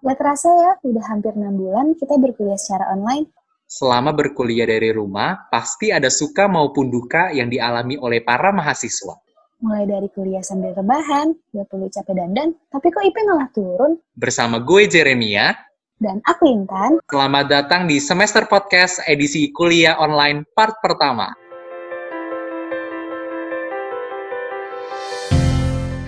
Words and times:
Gak 0.00 0.16
terasa 0.16 0.48
ya, 0.48 0.72
udah 0.80 1.04
hampir 1.12 1.36
6 1.36 1.60
bulan 1.60 1.92
kita 1.92 2.16
berkuliah 2.16 2.56
secara 2.56 2.88
online. 2.96 3.28
Selama 3.68 4.16
berkuliah 4.16 4.64
dari 4.64 4.96
rumah, 4.96 5.44
pasti 5.52 5.92
ada 5.92 6.08
suka 6.08 6.48
maupun 6.48 6.88
duka 6.88 7.28
yang 7.36 7.52
dialami 7.52 8.00
oleh 8.00 8.24
para 8.24 8.48
mahasiswa. 8.48 9.20
Mulai 9.60 9.84
dari 9.84 10.08
kuliah 10.08 10.40
sambil 10.40 10.72
rebahan, 10.72 11.36
gak 11.52 11.68
perlu 11.68 11.92
capek 11.92 12.16
dandan, 12.16 12.56
tapi 12.72 12.88
kok 12.88 13.04
IP 13.04 13.16
malah 13.28 13.52
turun? 13.52 14.00
Bersama 14.16 14.56
gue 14.64 14.88
Jeremia, 14.88 15.52
Dan 16.00 16.24
aku 16.24 16.48
Intan, 16.48 16.96
selamat 17.04 17.44
datang 17.52 17.84
di 17.84 18.00
Semester 18.00 18.48
Podcast 18.48 19.04
edisi 19.04 19.52
kuliah 19.52 20.00
online 20.00 20.48
part 20.56 20.80
pertama. 20.80 21.28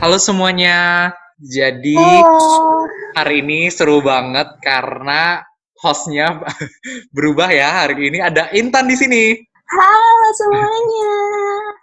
Halo 0.00 0.16
semuanya, 0.16 1.12
jadi 1.36 2.00
Halo. 2.00 3.01
Hari 3.12 3.44
ini 3.44 3.68
seru 3.68 4.00
banget 4.00 4.48
karena 4.64 5.44
hostnya 5.80 6.40
berubah 7.16 7.48
ya. 7.52 7.85
Hari 7.86 7.94
ini 8.12 8.18
ada 8.21 8.48
Intan 8.52 8.88
di 8.88 8.96
sini. 8.96 9.25
Halo 9.72 10.29
semuanya, 10.36 11.12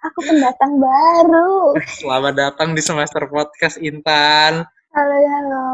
aku 0.06 0.20
pendatang 0.22 0.78
baru. 0.78 1.74
Selamat 1.90 2.34
datang 2.38 2.78
di 2.78 2.86
semester 2.86 3.26
podcast 3.26 3.82
Intan. 3.82 4.62
Halo, 4.94 5.18
halo. 5.18 5.66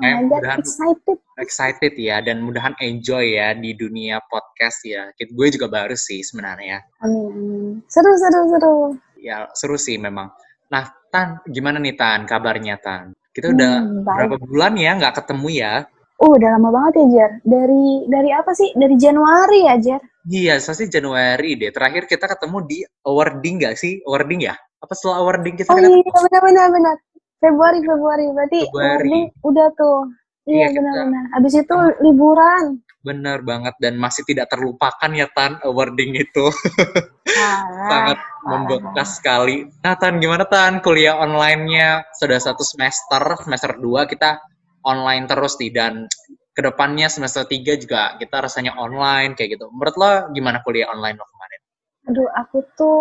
God, 0.00 0.32
mudahan- 0.32 0.60
excited. 0.64 1.16
Excited 1.36 1.92
ya 1.96 2.24
dan 2.24 2.40
mudahan 2.40 2.72
enjoy 2.80 3.36
ya 3.36 3.52
di 3.52 3.76
dunia 3.76 4.16
podcast 4.32 4.80
ya. 4.84 5.12
Gue 5.12 5.52
juga 5.52 5.68
baru 5.68 5.92
sih 5.92 6.24
sebenarnya. 6.24 6.80
Amin, 7.04 7.32
amin. 7.36 7.72
Seru, 7.88 8.16
seru, 8.16 8.40
seru. 8.48 8.76
Ya 9.20 9.44
seru 9.52 9.76
sih 9.76 10.00
memang. 10.00 10.32
Nah 10.72 10.88
Tan, 11.12 11.40
gimana 11.48 11.76
nih 11.80 11.96
Tan 11.96 12.24
kabarnya 12.24 12.80
Tan? 12.80 13.12
Kita 13.38 13.54
udah 13.54 13.72
Hmm, 13.78 14.02
berapa 14.02 14.34
bulan 14.42 14.74
ya 14.74 14.98
nggak 14.98 15.14
ketemu 15.22 15.48
ya? 15.54 15.74
Uh, 16.18 16.34
udah 16.34 16.58
lama 16.58 16.74
banget 16.74 16.92
ya, 16.98 17.06
Jer. 17.14 17.30
Dari 17.46 17.86
dari 18.10 18.30
apa 18.34 18.50
sih? 18.50 18.74
Dari 18.74 18.98
Januari 18.98 19.70
ya, 19.70 19.78
Jer? 19.78 20.02
Iya, 20.26 20.58
sih 20.74 20.90
Januari 20.90 21.54
deh. 21.54 21.70
Terakhir 21.70 22.10
kita 22.10 22.26
ketemu 22.26 22.66
di 22.66 22.78
awarding 23.06 23.62
nggak 23.62 23.78
sih? 23.78 24.02
Awarding 24.02 24.42
ya? 24.42 24.58
Apa 24.82 24.90
setelah 24.98 25.22
awarding 25.22 25.54
kita 25.54 25.70
Oh 25.70 25.78
ketemu? 25.78 26.02
iya, 26.02 26.38
benar, 26.42 26.66
benar. 26.74 26.96
Februari, 27.38 27.78
Februari. 27.78 28.26
Berarti 28.34 28.60
Februari. 28.66 28.90
awarding 28.90 29.24
udah 29.46 29.68
tuh. 29.78 29.98
Iya, 30.42 30.50
Iya, 30.50 30.66
kita- 30.74 30.82
benar, 30.82 31.04
benar. 31.06 31.24
Abis 31.38 31.52
itu 31.54 31.76
liburan. 32.02 32.64
Bener 32.98 33.46
banget 33.46 33.78
dan 33.78 33.94
masih 33.94 34.26
tidak 34.26 34.50
terlupakan 34.50 35.10
ya 35.14 35.30
Tan 35.30 35.62
awarding 35.62 36.18
itu. 36.18 36.46
Parah. 37.28 37.88
sangat 37.92 38.18
membekas 38.42 39.08
sekali. 39.20 39.68
Nah, 39.84 39.94
Tan, 40.00 40.18
gimana 40.18 40.48
Tan? 40.48 40.80
Kuliah 40.80 41.14
online-nya 41.20 42.08
sudah 42.16 42.40
satu 42.40 42.64
semester, 42.64 43.20
semester 43.44 43.76
2 43.76 44.08
kita 44.08 44.40
online 44.82 45.28
terus 45.28 45.60
nih, 45.60 45.70
dan 45.70 46.08
ke 46.56 46.60
depannya 46.64 47.06
semester 47.06 47.44
3 47.46 47.78
juga 47.78 48.16
kita 48.16 48.36
rasanya 48.42 48.74
online, 48.80 49.36
kayak 49.36 49.60
gitu. 49.60 49.70
Menurut 49.70 49.94
lo 50.00 50.10
gimana 50.34 50.58
kuliah 50.64 50.88
online 50.90 51.16
lo 51.20 51.26
kemarin? 51.28 51.60
Aduh, 52.08 52.28
aku 52.34 52.58
tuh 52.74 53.00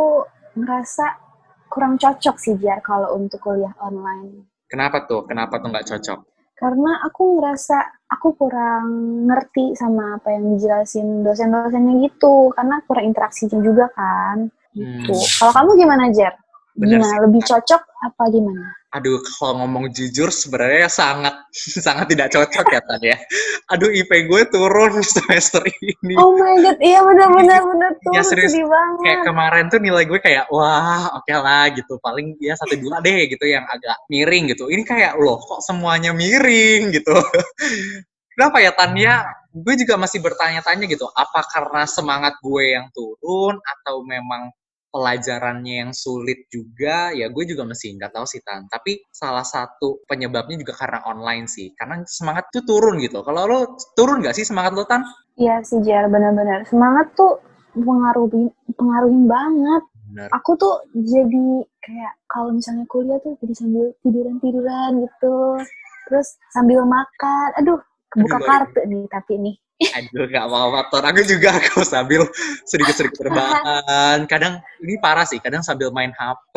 ngerasa 0.59 1.05
kurang 1.71 1.95
cocok 1.95 2.35
sih, 2.37 2.53
Jar, 2.59 2.83
kalau 2.83 3.15
untuk 3.15 3.39
kuliah 3.41 3.71
online. 3.79 4.45
Kenapa 4.67 5.07
tuh? 5.07 5.23
Kenapa 5.25 5.63
tuh 5.63 5.71
nggak 5.71 5.87
cocok? 5.87 6.19
Karena 6.57 7.05
aku 7.05 7.37
ngerasa 7.37 8.09
aku 8.09 8.33
kurang 8.33 8.85
ngerti 9.29 9.77
sama 9.77 10.17
apa 10.17 10.33
yang 10.33 10.57
dijelasin 10.57 11.21
dosen-dosennya 11.21 11.93
gitu. 12.09 12.49
Karena 12.57 12.81
kurang 12.89 13.05
interaksinya 13.13 13.61
juga 13.61 13.85
kan. 13.93 14.49
Gitu. 14.73 15.13
Hmm. 15.13 15.29
Kalau 15.37 15.53
kamu 15.53 15.69
gimana? 15.77 16.03
Bener 16.77 16.97
Gimana? 17.01 17.05
sih. 17.05 17.17
Lebih 17.21 17.41
cocok 17.45 17.81
apa 18.05 18.23
gimana? 18.33 18.67
Aduh, 18.97 19.21
kalau 19.21 19.61
ngomong 19.61 19.93
jujur 19.93 20.33
sebenarnya 20.33 20.89
sangat 20.89 21.37
sangat 21.85 22.09
tidak 22.09 22.33
cocok 22.33 22.65
ya 22.67 22.81
Tan 22.81 23.01
ya. 23.03 23.17
Aduh, 23.69 23.93
IP 23.93 24.09
gue 24.25 24.41
turun 24.49 24.97
semester 25.15 25.61
ini. 25.69 26.17
Oh 26.17 26.33
my 26.33 26.57
god, 26.59 26.77
iya 26.81 26.99
benar-benar 27.05 27.61
benar 27.61 27.91
tuh 28.01 28.11
Ya, 28.11 28.21
serius. 28.25 28.51
sedih 28.51 28.65
banget. 28.65 28.99
kayak 29.05 29.19
kemarin 29.23 29.65
tuh 29.69 29.79
nilai 29.79 30.03
gue 30.03 30.19
kayak 30.19 30.45
wah 30.49 31.13
oke 31.13 31.29
lah 31.31 31.69
gitu 31.69 31.99
paling 32.01 32.33
ya 32.41 32.57
satu 32.57 32.73
dua 32.75 32.97
deh 32.99 33.29
gitu 33.29 33.45
yang 33.45 33.63
agak 33.69 33.93
miring 34.09 34.49
gitu 34.49 34.67
ini 34.67 34.81
kayak 34.81 35.13
loh 35.15 35.37
kok 35.37 35.61
semuanya 35.61 36.11
miring 36.11 36.89
gitu 36.89 37.13
kenapa 38.33 38.57
ya 38.61 38.71
Tania 38.73 39.25
gue 39.53 39.73
juga 39.77 39.97
masih 39.97 40.21
bertanya-tanya 40.21 40.85
gitu 40.85 41.05
apa 41.09 41.41
karena 41.49 41.83
semangat 41.89 42.37
gue 42.41 42.77
yang 42.77 42.87
turun 42.93 43.57
atau 43.57 44.01
memang 44.05 44.49
pelajarannya 44.89 45.87
yang 45.87 45.91
sulit 45.91 46.47
juga 46.47 47.11
ya 47.11 47.27
gue 47.27 47.43
juga 47.43 47.67
masih 47.67 47.95
nggak 47.99 48.15
tahu 48.15 48.25
sih 48.25 48.41
Tan 48.41 48.65
tapi 48.71 49.03
salah 49.11 49.43
satu 49.43 50.01
penyebabnya 50.07 50.59
juga 50.59 50.73
karena 50.79 51.03
online 51.05 51.45
sih 51.45 51.75
karena 51.75 52.01
semangat 52.07 52.47
tuh 52.55 52.63
turun 52.63 52.97
gitu 53.03 53.21
kalau 53.21 53.43
lo 53.45 53.59
turun 53.93 54.23
nggak 54.23 54.35
sih 54.35 54.47
semangat 54.47 54.73
lo 54.73 54.87
Tan 54.87 55.03
Iya 55.37 55.61
sih 55.61 55.79
Jar, 55.85 56.09
benar-benar. 56.09 56.65
Semangat 56.65 57.13
tuh 57.13 57.37
pengaruhin 57.77 58.49
pengaruhin 58.73 59.29
banget. 59.29 59.83
bener 60.09 60.27
Aku 60.33 60.57
tuh 60.57 60.81
jadi 60.97 61.61
kayak 61.85 62.13
kalau 62.25 62.57
misalnya 62.57 62.89
kuliah 62.89 63.21
tuh 63.21 63.37
jadi 63.37 63.53
sambil 63.53 63.93
tiduran-tiduran 64.01 65.05
gitu. 65.05 65.61
Terus 66.09 66.27
sambil 66.49 66.81
makan. 66.89 67.47
Aduh, 67.61 67.77
kebuka 68.09 68.37
Aduh, 68.41 68.47
kartu 68.49 68.81
nih 68.89 69.05
tapi 69.13 69.33
nih. 69.37 69.55
Aduh, 69.77 70.25
gak 70.25 70.45
apa-apa, 70.45 70.89
Ton. 70.89 71.05
Aku 71.05 71.21
juga 71.21 71.53
aku 71.59 71.85
sambil 71.85 72.25
sedikit-sedikit 72.65 73.21
rebahan. 73.23 74.25
Kadang, 74.25 74.57
ini 74.81 74.97
parah 74.97 75.23
sih, 75.23 75.37
kadang 75.37 75.61
sambil 75.61 75.93
main 75.93 76.09
HP 76.11 76.55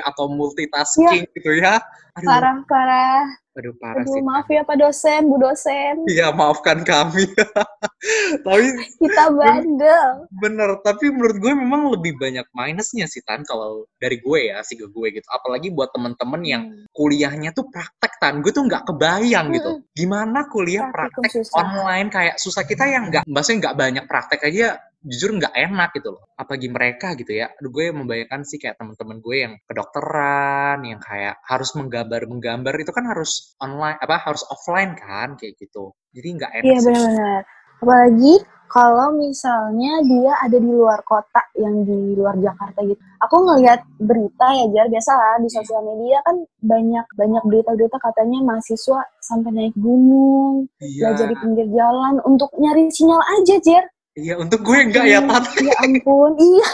atau 0.00 0.28
multitasking 0.28 1.28
gitu 1.30 1.50
ya. 1.60 1.76
Aduh, 2.12 2.28
Parah, 2.28 2.56
parah. 2.68 3.24
aduh 3.52 3.72
parah 3.76 4.04
Aduh, 4.04 4.16
sih. 4.16 4.20
maaf 4.20 4.44
ya 4.48 4.64
Pak 4.64 4.76
dosen, 4.76 5.28
Bu 5.28 5.36
dosen. 5.36 5.96
Iya, 6.08 6.28
maafkan 6.28 6.84
kami. 6.84 7.24
tapi 8.44 8.68
Kita 8.96 9.32
bandel. 9.32 10.28
bener, 10.40 10.76
tapi 10.82 11.08
menurut 11.08 11.36
gue 11.36 11.52
memang 11.52 11.88
lebih 11.92 12.16
banyak 12.16 12.44
minusnya 12.52 13.08
sih, 13.08 13.24
Tan, 13.24 13.44
kalau 13.44 13.88
dari 13.96 14.20
gue 14.20 14.52
ya, 14.52 14.60
sih 14.60 14.76
ke 14.76 14.88
gue 14.88 15.08
gitu. 15.12 15.24
Apalagi 15.28 15.72
buat 15.72 15.88
temen-temen 15.92 16.42
yang 16.44 16.62
kuliahnya 16.92 17.52
tuh 17.52 17.64
praktek, 17.68 18.12
Tan. 18.20 18.44
Gue 18.44 18.52
tuh 18.52 18.64
nggak 18.64 18.88
kebayang 18.88 19.52
gitu. 19.52 19.80
Gimana 19.96 20.48
kuliah 20.48 20.88
praktek 20.92 21.32
susah. 21.32 21.56
online 21.56 22.08
kayak 22.08 22.36
susah 22.36 22.61
kita 22.64 22.84
yang 22.88 23.04
nggak, 23.10 23.24
maksudnya 23.28 23.58
nggak 23.68 23.76
banyak 23.78 24.04
praktek 24.06 24.40
aja, 24.48 24.80
jujur 25.02 25.34
nggak 25.34 25.54
enak 25.54 25.90
gitu 25.98 26.14
loh. 26.14 26.24
Apalagi 26.38 26.68
mereka 26.70 27.18
gitu 27.18 27.32
ya. 27.34 27.50
Aduh, 27.58 27.70
gue 27.74 27.90
membayangkan 27.90 28.46
sih 28.46 28.62
kayak 28.62 28.78
teman-teman 28.78 29.18
gue 29.18 29.36
yang 29.36 29.54
kedokteran, 29.66 30.78
yang 30.86 31.00
kayak 31.02 31.42
harus 31.46 31.70
menggambar-menggambar 31.74 32.74
itu 32.78 32.92
kan 32.94 33.04
harus 33.10 33.54
online, 33.58 33.98
apa 33.98 34.16
harus 34.22 34.42
offline 34.48 34.94
kan, 34.94 35.34
kayak 35.34 35.58
gitu. 35.58 35.92
Jadi 36.14 36.28
nggak 36.38 36.50
enak 36.62 36.66
Iya 36.66 36.78
benar-benar. 36.86 37.42
Apalagi 37.82 38.34
kalau 38.72 39.12
misalnya 39.12 40.00
dia 40.00 40.32
ada 40.40 40.56
di 40.56 40.64
luar 40.64 41.04
kota 41.04 41.44
yang 41.60 41.84
di 41.84 42.16
luar 42.16 42.40
Jakarta 42.40 42.80
gitu. 42.80 42.96
Aku 43.20 43.44
ngelihat 43.44 43.84
berita 44.00 44.48
ya 44.48 44.64
Jar, 44.72 44.86
biasa 44.88 45.12
lah 45.12 45.36
di 45.38 45.48
sosial 45.52 45.84
media 45.84 46.24
kan 46.24 46.40
banyak 46.64 47.04
banyak 47.12 47.42
berita-berita 47.44 48.00
katanya 48.00 48.40
mahasiswa 48.40 49.04
sampai 49.20 49.50
naik 49.52 49.76
gunung, 49.76 50.72
Iya, 50.80 51.12
belajar 51.12 51.26
di 51.28 51.36
pinggir 51.36 51.68
jalan 51.68 52.16
untuk 52.24 52.48
nyari 52.56 52.88
sinyal 52.88 53.20
aja 53.38 53.60
Jar. 53.60 53.84
iya 54.12 54.36
untuk 54.36 54.60
gue 54.60 54.76
enggak 54.76 55.04
ya, 55.04 55.20
Tan. 55.20 55.44
Ya 55.60 55.74
ampun, 55.84 56.32
iya. 56.36 56.68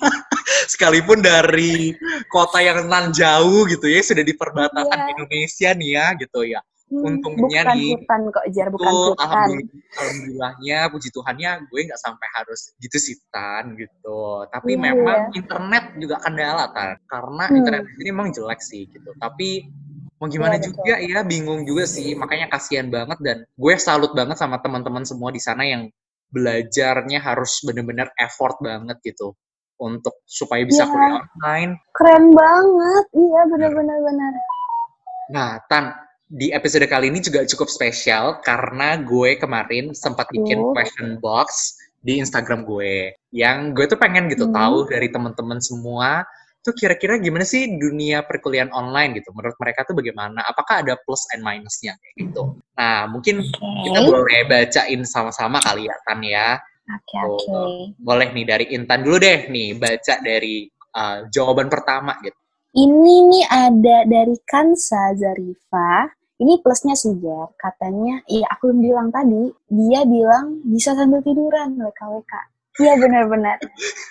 sekalipun 0.72 1.20
dari 1.20 1.92
kota 2.28 2.60
yang 2.60 2.88
nan 2.88 3.12
jauh 3.12 3.68
gitu 3.68 3.84
ya 3.84 4.00
sudah 4.00 4.24
di 4.24 4.32
perbatasan 4.32 4.96
Iya. 4.96 5.10
Indonesia 5.16 5.68
nih 5.76 5.90
ya 5.92 6.06
gitu 6.16 6.40
ya 6.44 6.60
Untungnya 6.88 7.68
bukan 7.68 7.76
nih, 7.76 7.90
hutan 8.00 8.20
kok 8.32 8.44
Jar, 8.48 8.68
bukan 8.72 8.88
Betul, 8.88 9.12
hutan. 9.12 9.20
alhamdulillah, 9.20 9.68
alhamdulillahnya 9.92 10.78
puji 10.88 11.08
Tuhannya 11.12 11.50
gue 11.68 11.80
nggak 11.84 12.00
sampai 12.00 12.28
harus 12.32 12.60
gitu 12.80 12.96
sih 12.96 13.16
Tan 13.28 13.76
gitu 13.76 14.18
tapi 14.48 14.72
Iya, 14.72 14.82
memang 14.88 15.20
internet 15.36 15.84
juga 16.00 16.16
kendala 16.24 16.64
Tan 16.72 16.96
karena 17.04 17.44
Hmm. 17.44 17.58
internet 17.60 17.84
ini 18.00 18.08
emang 18.08 18.28
jelek 18.32 18.60
sih 18.64 18.88
gitu 18.88 19.10
tapi 19.20 19.68
mau 20.16 20.26
gimana 20.26 20.56
Iya, 20.56 20.64
betul. 20.64 20.72
juga 20.72 20.94
ya 20.96 21.18
bingung 21.22 21.60
juga 21.62 21.84
sih 21.84 22.16
makanya 22.16 22.48
kasihan 22.48 22.88
banget 22.88 23.18
dan 23.20 23.38
gue 23.44 23.74
salut 23.76 24.16
banget 24.16 24.40
sama 24.40 24.56
teman-teman 24.58 25.04
semua 25.04 25.28
di 25.28 25.38
sana 25.38 25.68
yang 25.68 25.92
belajarnya 26.32 27.20
harus 27.20 27.60
bener-bener 27.64 28.08
effort 28.16 28.56
banget 28.60 28.96
gitu 29.04 29.36
untuk 29.76 30.24
supaya 30.24 30.64
bisa 30.64 30.88
Iya. 30.88 30.90
kuliah 30.90 31.14
online 31.20 31.72
Keren 31.92 32.24
banget, 32.32 33.04
iya 33.12 33.40
benar-benar 33.50 33.98
benar. 34.00 34.32
Nah, 35.28 35.50
Tan, 35.66 35.92
di 36.28 36.52
episode 36.52 36.84
kali 36.84 37.08
ini 37.08 37.24
juga 37.24 37.40
cukup 37.48 37.72
spesial 37.72 38.44
karena 38.44 39.00
gue 39.00 39.40
kemarin 39.40 39.96
sempat 39.96 40.28
bikin 40.28 40.60
Oh. 40.60 40.72
question 40.76 41.16
box 41.18 41.74
di 42.04 42.20
Instagram 42.20 42.68
gue. 42.68 43.16
Yang 43.32 43.58
gue 43.74 43.84
tuh 43.96 43.98
pengen 43.98 44.28
gitu 44.28 44.46
Hmm. 44.48 44.54
tahu 44.54 44.76
dari 44.92 45.08
teman-teman 45.08 45.56
semua 45.58 46.22
tuh 46.60 46.76
kira-kira 46.76 47.16
gimana 47.16 47.48
sih 47.48 47.80
dunia 47.80 48.28
perkuliahan 48.28 48.68
online 48.76 49.16
gitu. 49.16 49.32
Menurut 49.32 49.56
mereka 49.56 49.88
tuh 49.88 49.96
bagaimana? 49.96 50.44
Apakah 50.44 50.84
ada 50.84 51.00
plus 51.00 51.24
and 51.32 51.40
minusnya 51.40 51.96
kayak 51.96 52.14
gitu. 52.28 52.60
Nah, 52.76 53.08
mungkin 53.08 53.40
kita 53.88 53.98
Oke, 54.04 54.08
boleh 54.12 54.40
bacain 54.44 55.00
sama-sama 55.08 55.64
kali 55.64 55.88
ya, 55.88 55.96
Tan 56.04 56.20
ya. 56.20 56.60
oke, 56.92 57.08
Tuh, 57.08 57.24
oke. 57.24 57.56
Boleh 58.04 58.28
nih 58.36 58.44
dari 58.44 58.66
Intan 58.76 59.00
dulu 59.00 59.16
deh 59.16 59.48
nih 59.48 59.80
baca 59.80 60.14
dari 60.20 60.68
uh, 60.92 61.24
jawaban 61.32 61.72
pertama 61.72 62.20
gitu. 62.20 62.36
Ini 62.76 63.14
nih 63.32 63.44
ada 63.48 63.98
dari 64.04 64.36
Kansa 64.44 65.16
Zarifa 65.16 66.04
ini 66.38 66.62
plusnya 66.62 66.94
sih 66.94 67.18
Jar 67.18 67.50
katanya 67.58 68.22
iya 68.30 68.46
aku 68.54 68.70
bilang 68.74 69.10
tadi 69.10 69.50
dia 69.70 70.06
bilang 70.06 70.62
bisa 70.66 70.94
sambil 70.94 71.22
tiduran 71.22 71.74
WKWK 71.78 72.58
Iya 72.78 72.94
benar-benar. 72.94 73.58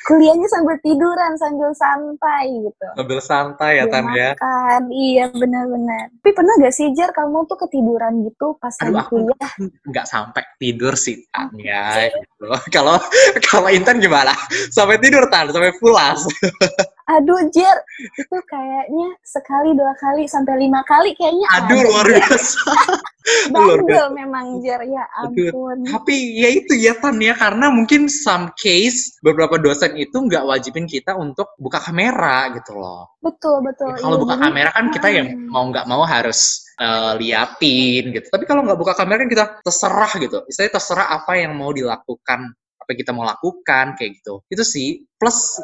Kuliahnya 0.03 0.47
sambil 0.51 0.75
tiduran, 0.83 1.39
sambil 1.39 1.71
santai 1.71 2.51
gitu. 2.68 2.88
Sambil 3.00 3.19
santai 3.24 3.79
ya, 3.79 3.88
Tan 3.88 4.12
ya. 4.12 4.35
makan, 4.35 4.83
iya 4.91 5.31
benar-benar. 5.31 6.12
Tapi 6.19 6.31
pernah 6.35 6.53
gak 6.59 6.75
sih 6.75 6.91
Jar 6.91 7.15
kamu 7.15 7.47
tuh 7.47 7.56
ketiduran 7.63 8.27
gitu 8.27 8.59
pas 8.59 8.75
Aduh, 8.83 8.91
lagi 8.91 9.07
aku 9.07 9.12
kuliah? 9.23 9.51
nggak 9.88 10.07
sampai 10.12 10.44
tidur 10.59 11.00
sih, 11.00 11.23
Tan 11.31 11.56
ya. 11.56 12.12
Gitu. 12.12 12.44
Kalau 12.75 13.00
kalau 13.39 13.71
Intan 13.71 14.03
gimana? 14.03 14.35
Sampai 14.68 15.00
tidur, 15.00 15.31
Tan? 15.31 15.47
Sampai 15.47 15.71
pulas? 15.80 16.27
Aduh 17.07 17.39
Jar, 17.56 17.77
itu 18.19 18.38
kayaknya 18.51 19.07
sekali, 19.24 19.71
dua 19.71 19.95
kali, 19.95 20.27
sampai 20.27 20.59
lima 20.59 20.83
kali 20.83 21.15
kayaknya 21.15 21.48
Aduh, 21.56 21.80
ada, 21.80 21.88
luar 21.88 22.07
biasa. 22.12 22.59
luar 23.56 23.80
Bandel 23.80 24.07
memang 24.12 24.45
Jar, 24.59 24.83
ya 24.83 25.07
Aduh, 25.24 25.48
ampun. 25.48 25.77
Tapi 25.88 26.15
ya 26.36 26.50
itu 26.51 26.75
ya 26.75 27.00
Tan 27.00 27.15
ya 27.24 27.31
karena 27.31 27.71
mungkin 27.71 28.12
some 28.12 28.51
case 28.59 29.15
beberapa 29.24 29.56
dosen 29.56 29.95
itu 29.95 30.19
nggak 30.19 30.44
wajibin 30.44 30.83
kita 30.83 31.15
untuk 31.15 31.56
buka 31.56 31.80
kamera 31.80 32.51
gitu 32.59 32.75
loh. 32.75 33.15
Betul, 33.24 33.63
betul. 33.63 33.95
Kalau 33.95 34.19
iya, 34.19 34.24
buka 34.27 34.36
jadi- 34.36 34.44
kamera 34.44 34.69
kan 34.75 34.86
kita 34.92 35.07
yang 35.07 35.27
Hmm. 35.31 35.48
mau 35.48 35.63
nggak 35.71 35.86
mau 35.88 36.04
harus 36.04 36.68
eh, 36.77 37.13
liatin 37.18 38.13
gitu. 38.13 38.27
Tapi 38.30 38.44
kalau 38.45 38.62
nggak 38.62 38.77
buka 38.77 38.94
kamera 38.94 39.24
kan 39.24 39.31
kita 39.31 39.45
terserah 39.63 40.12
gitu. 40.21 40.45
Istilahnya 40.45 40.75
terserah 40.75 41.07
apa 41.09 41.33
yang 41.33 41.57
mau 41.57 41.74
dilakukan, 41.74 42.39
apa 42.54 42.88
yang 42.94 43.00
kita 43.01 43.12
mau 43.15 43.25
lakukan 43.25 43.98
kayak 43.98 44.21
gitu. 44.21 44.45
Itu 44.45 44.62
sih 44.62 45.01
plus 45.18 45.57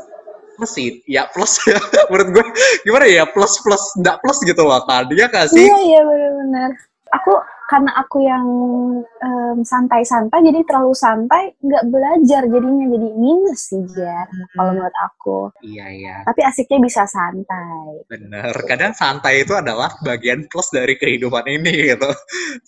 plus 0.55 0.71
sih? 0.73 0.89
Ya 1.09 1.27
plus 1.29 1.59
ya. 1.65 1.77
Menurut 2.11 2.29
gue 2.33 2.45
gimana 2.87 3.05
ya? 3.09 3.23
Plus 3.29 3.59
plus 3.61 3.83
nggak 3.99 4.21
plus 4.21 4.37
gitu 4.45 4.61
loh 4.63 4.81
tadi 4.85 5.19
ya 5.19 5.27
nggak 5.29 5.47
sih? 5.51 5.65
Iya, 5.65 5.77
iya 5.83 5.99
benar-benar. 6.05 6.69
Aku 7.13 7.33
karena 7.73 7.89
aku 7.97 8.21
yang 8.21 8.45
santai-santai, 9.65 10.45
jadi 10.45 10.61
terlalu 10.61 10.93
santai, 10.93 11.57
nggak 11.57 11.83
belajar 11.89 12.45
jadinya 12.45 12.85
jadi 12.85 13.09
minus 13.17 13.73
sih 13.73 13.81
Jar. 13.97 14.29
Kalau 14.53 14.77
menurut 14.77 14.93
aku. 15.01 15.39
iya 15.65 15.89
iya 15.89 16.15
Tapi 16.21 16.45
asiknya 16.45 16.77
bisa 16.85 17.09
santai. 17.09 18.05
Bener, 18.05 18.53
kadang 18.69 18.93
santai 18.93 19.41
itu 19.41 19.57
adalah 19.57 19.97
bagian 20.05 20.45
plus 20.45 20.69
dari 20.69 20.93
kehidupan 21.01 21.49
ini 21.49 21.97
gitu. 21.97 22.09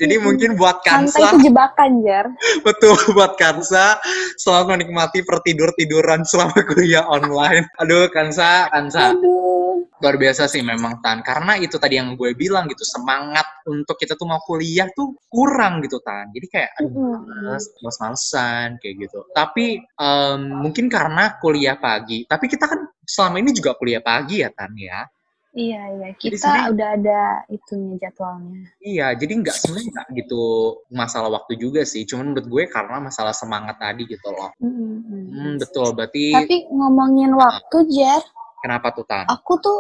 Jadi 0.02 0.16
Mm-mm. 0.18 0.26
mungkin 0.26 0.50
buat 0.58 0.82
Santai 0.82 1.22
Kansa, 1.22 1.30
itu 1.30 1.38
jebakan 1.54 1.92
Jar. 2.02 2.26
betul 2.66 2.98
buat 3.14 3.38
Kansa, 3.38 4.02
selamat 4.42 4.82
menikmati 4.82 5.22
pertidur-tiduran 5.22 6.26
selama 6.26 6.58
kuliah 6.66 7.06
online. 7.06 7.70
Aduh 7.78 8.10
Kansa, 8.10 8.74
Kansa, 8.74 9.14
Aduh. 9.14 9.86
Luar 10.06 10.22
biasa 10.22 10.46
sih 10.46 10.62
memang 10.62 11.02
Tan. 11.02 11.26
Karena 11.26 11.58
itu 11.58 11.82
tadi 11.82 11.98
yang 11.98 12.14
gue 12.14 12.38
bilang 12.38 12.70
gitu, 12.70 12.86
semangat 12.86 13.66
untuk 13.66 13.98
kita 13.98 14.14
tuh 14.14 14.30
mau 14.30 14.38
kuliah 14.46 14.86
tuh 14.94 15.18
kurang 15.26 15.82
gitu 15.82 15.98
Tan. 16.06 16.30
Jadi 16.30 16.46
kayak 16.46 16.72
aduh 16.78 17.26
males, 17.26 17.74
males-malesan 17.82 18.78
kayak 18.78 19.10
gitu. 19.10 19.26
Tapi 19.34 19.82
em, 19.82 20.42
mungkin 20.62 20.86
karena 20.86 21.42
kuliah 21.42 21.74
pagi, 21.82 22.30
tapi 22.30 22.46
kita 22.46 22.70
kan 22.70 22.86
selama 23.02 23.42
ini 23.42 23.50
juga 23.50 23.74
kuliah 23.74 24.06
pagi 24.06 24.46
ya 24.46 24.54
Tan 24.54 24.78
ya. 24.78 25.10
Iya, 25.56 25.82
iya. 25.88 26.08
Jadi 26.20 26.36
Kita 26.36 26.68
udah 26.68 26.90
ada 27.00 27.22
itunya 27.48 27.96
jadwalnya. 27.96 28.68
Iya, 28.84 29.16
jadi 29.16 29.34
nggak 29.40 29.56
sebenarnya 29.56 29.88
nggak 29.96 30.08
gitu 30.20 30.44
masalah 30.92 31.32
waktu 31.32 31.56
juga 31.56 31.88
sih. 31.88 32.04
Cuman 32.04 32.36
menurut 32.36 32.48
gue 32.52 32.64
karena 32.68 33.00
masalah 33.00 33.32
semangat 33.32 33.80
tadi 33.80 34.04
gitu 34.04 34.36
loh. 34.36 34.52
Mm-mm. 34.60 35.32
Hmm, 35.32 35.56
betul. 35.56 35.96
Berarti 35.96 36.36
Tapi 36.36 36.56
ngomongin 36.76 37.32
waktu 37.40 37.78
Jar, 37.88 38.20
kenapa 38.66 38.90
tuh 38.98 39.06
Tan? 39.06 39.30
aku 39.30 39.54
tuh 39.62 39.78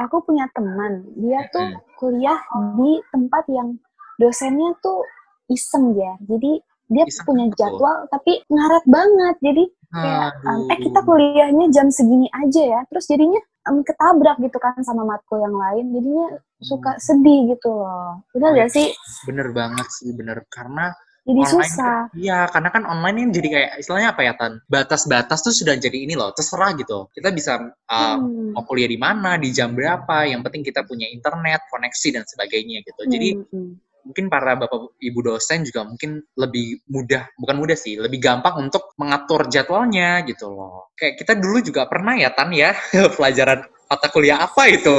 aku 0.00 0.16
punya 0.24 0.48
teman. 0.56 1.04
Dia 1.20 1.44
tuh 1.52 1.76
kuliah 2.00 2.40
di 2.80 3.04
tempat 3.12 3.44
yang 3.52 3.76
dosennya 4.16 4.72
tuh 4.80 5.04
iseng 5.52 5.92
ya. 5.92 6.16
Jadi 6.24 6.64
dia 6.88 7.04
Iseng 7.08 7.24
punya 7.28 7.44
betul. 7.48 7.58
jadwal 7.60 7.96
tapi 8.08 8.32
ngaret 8.48 8.84
banget. 8.88 9.36
Jadi 9.44 9.64
kayak 9.94 10.30
um, 10.42 10.60
eh 10.72 10.78
kita 10.80 11.00
kuliahnya 11.04 11.66
jam 11.72 11.88
segini 11.92 12.28
aja 12.32 12.62
ya. 12.64 12.80
Terus 12.88 13.04
jadinya 13.08 13.40
um, 13.68 13.80
ketabrak 13.84 14.36
gitu 14.40 14.58
kan 14.60 14.76
sama 14.80 15.04
matkul 15.04 15.40
yang 15.40 15.56
lain. 15.56 15.92
Jadinya 15.92 16.26
suka 16.64 16.96
sedih 16.96 17.56
gitu 17.56 17.68
loh. 17.72 18.24
Benar 18.32 18.56
gak 18.56 18.72
sih? 18.72 18.88
Bener 19.28 19.52
banget 19.52 19.88
sih, 19.92 20.12
bener. 20.16 20.44
Karena 20.48 20.92
jadi 21.24 21.40
online 21.40 21.72
susah 21.72 21.96
Iya, 22.12 22.38
karena 22.52 22.68
kan 22.68 22.82
online 22.84 23.16
ini 23.16 23.30
jadi 23.32 23.48
kayak 23.48 23.70
istilahnya 23.80 24.08
apa 24.12 24.22
ya 24.28 24.32
Tan? 24.36 24.52
Batas-batas 24.68 25.40
tuh 25.40 25.56
sudah 25.56 25.74
jadi 25.80 26.04
ini 26.04 26.12
loh, 26.12 26.30
terserah 26.36 26.76
gitu. 26.76 27.08
Kita 27.16 27.32
bisa 27.32 27.56
uh, 27.64 28.16
Hmm. 28.20 28.52
mau 28.52 28.62
kuliah 28.68 28.86
di 28.86 29.00
mana, 29.00 29.40
di 29.40 29.48
jam 29.48 29.72
berapa. 29.72 30.28
Yang 30.28 30.40
penting 30.44 30.62
kita 30.68 30.84
punya 30.84 31.08
internet, 31.08 31.64
koneksi 31.72 32.08
dan 32.20 32.24
sebagainya 32.28 32.84
gitu. 32.84 33.02
Jadi 33.08 33.28
Hmm, 33.40 33.48
hmm. 33.48 33.70
Mungkin 34.04 34.28
para 34.28 34.54
bapak 34.54 34.94
ibu 35.00 35.20
dosen 35.20 35.64
juga 35.64 35.84
mungkin 35.84 36.20
lebih 36.36 36.84
mudah 36.86 37.28
bukan 37.40 37.56
mudah 37.56 37.76
sih 37.76 37.96
lebih 37.96 38.20
gampang 38.20 38.56
untuk 38.60 38.92
mengatur 39.00 39.48
jadwalnya 39.48 40.22
gitu 40.28 40.52
loh. 40.52 40.92
Kayak 40.94 41.24
kita 41.24 41.32
dulu 41.36 41.58
juga 41.60 41.88
pernah 41.88 42.14
ya 42.14 42.30
tan 42.32 42.52
ya 42.52 42.76
pelajaran 43.16 43.64
mata 43.84 44.06
kuliah 44.08 44.40
apa 44.40 44.62
itu? 44.68 44.96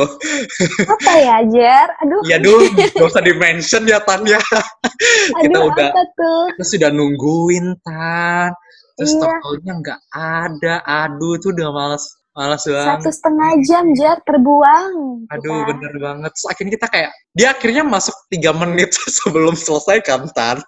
Apa 0.88 1.14
ya 1.18 1.38
Jar 1.50 1.90
aduh. 2.02 2.22
Ya 2.26 2.38
dulu 2.38 2.64
gak 2.74 3.06
usah 3.06 3.24
di 3.24 3.34
mention 3.34 3.84
ya 3.86 4.00
tan 4.02 4.26
ya. 4.26 4.40
Kita 4.40 5.58
aduh 5.58 5.70
udah 5.74 5.90
apa 5.92 6.04
tuh? 6.16 6.42
kita 6.58 6.66
sudah 6.66 6.90
nungguin 6.94 7.76
tan. 7.82 8.50
Terus 8.96 9.12
Iya. 9.12 9.20
toko-tokonya 9.28 9.74
nggak 9.84 10.02
ada. 10.16 10.76
Aduh 10.88 11.36
itu 11.36 11.52
udah 11.52 11.68
males 11.76 12.06
males 12.36 12.64
banget 12.68 13.00
satu 13.00 13.10
setengah 13.10 13.50
jam 13.64 13.86
Jar 13.96 14.20
terbuang 14.28 15.24
Aduh, 15.32 15.56
kita. 15.56 15.68
bener 15.72 15.94
banget. 15.98 16.30
Terus 16.36 16.46
akhirnya 16.52 16.72
kita 16.76 16.88
kayak, 16.92 17.12
dia 17.32 17.48
akhirnya 17.50 17.84
masuk 17.88 18.16
tiga 18.28 18.52
menit 18.52 18.92
sebelum 19.18 19.56
selesai 19.56 20.04
kan, 20.04 20.28
Tan. 20.36 20.60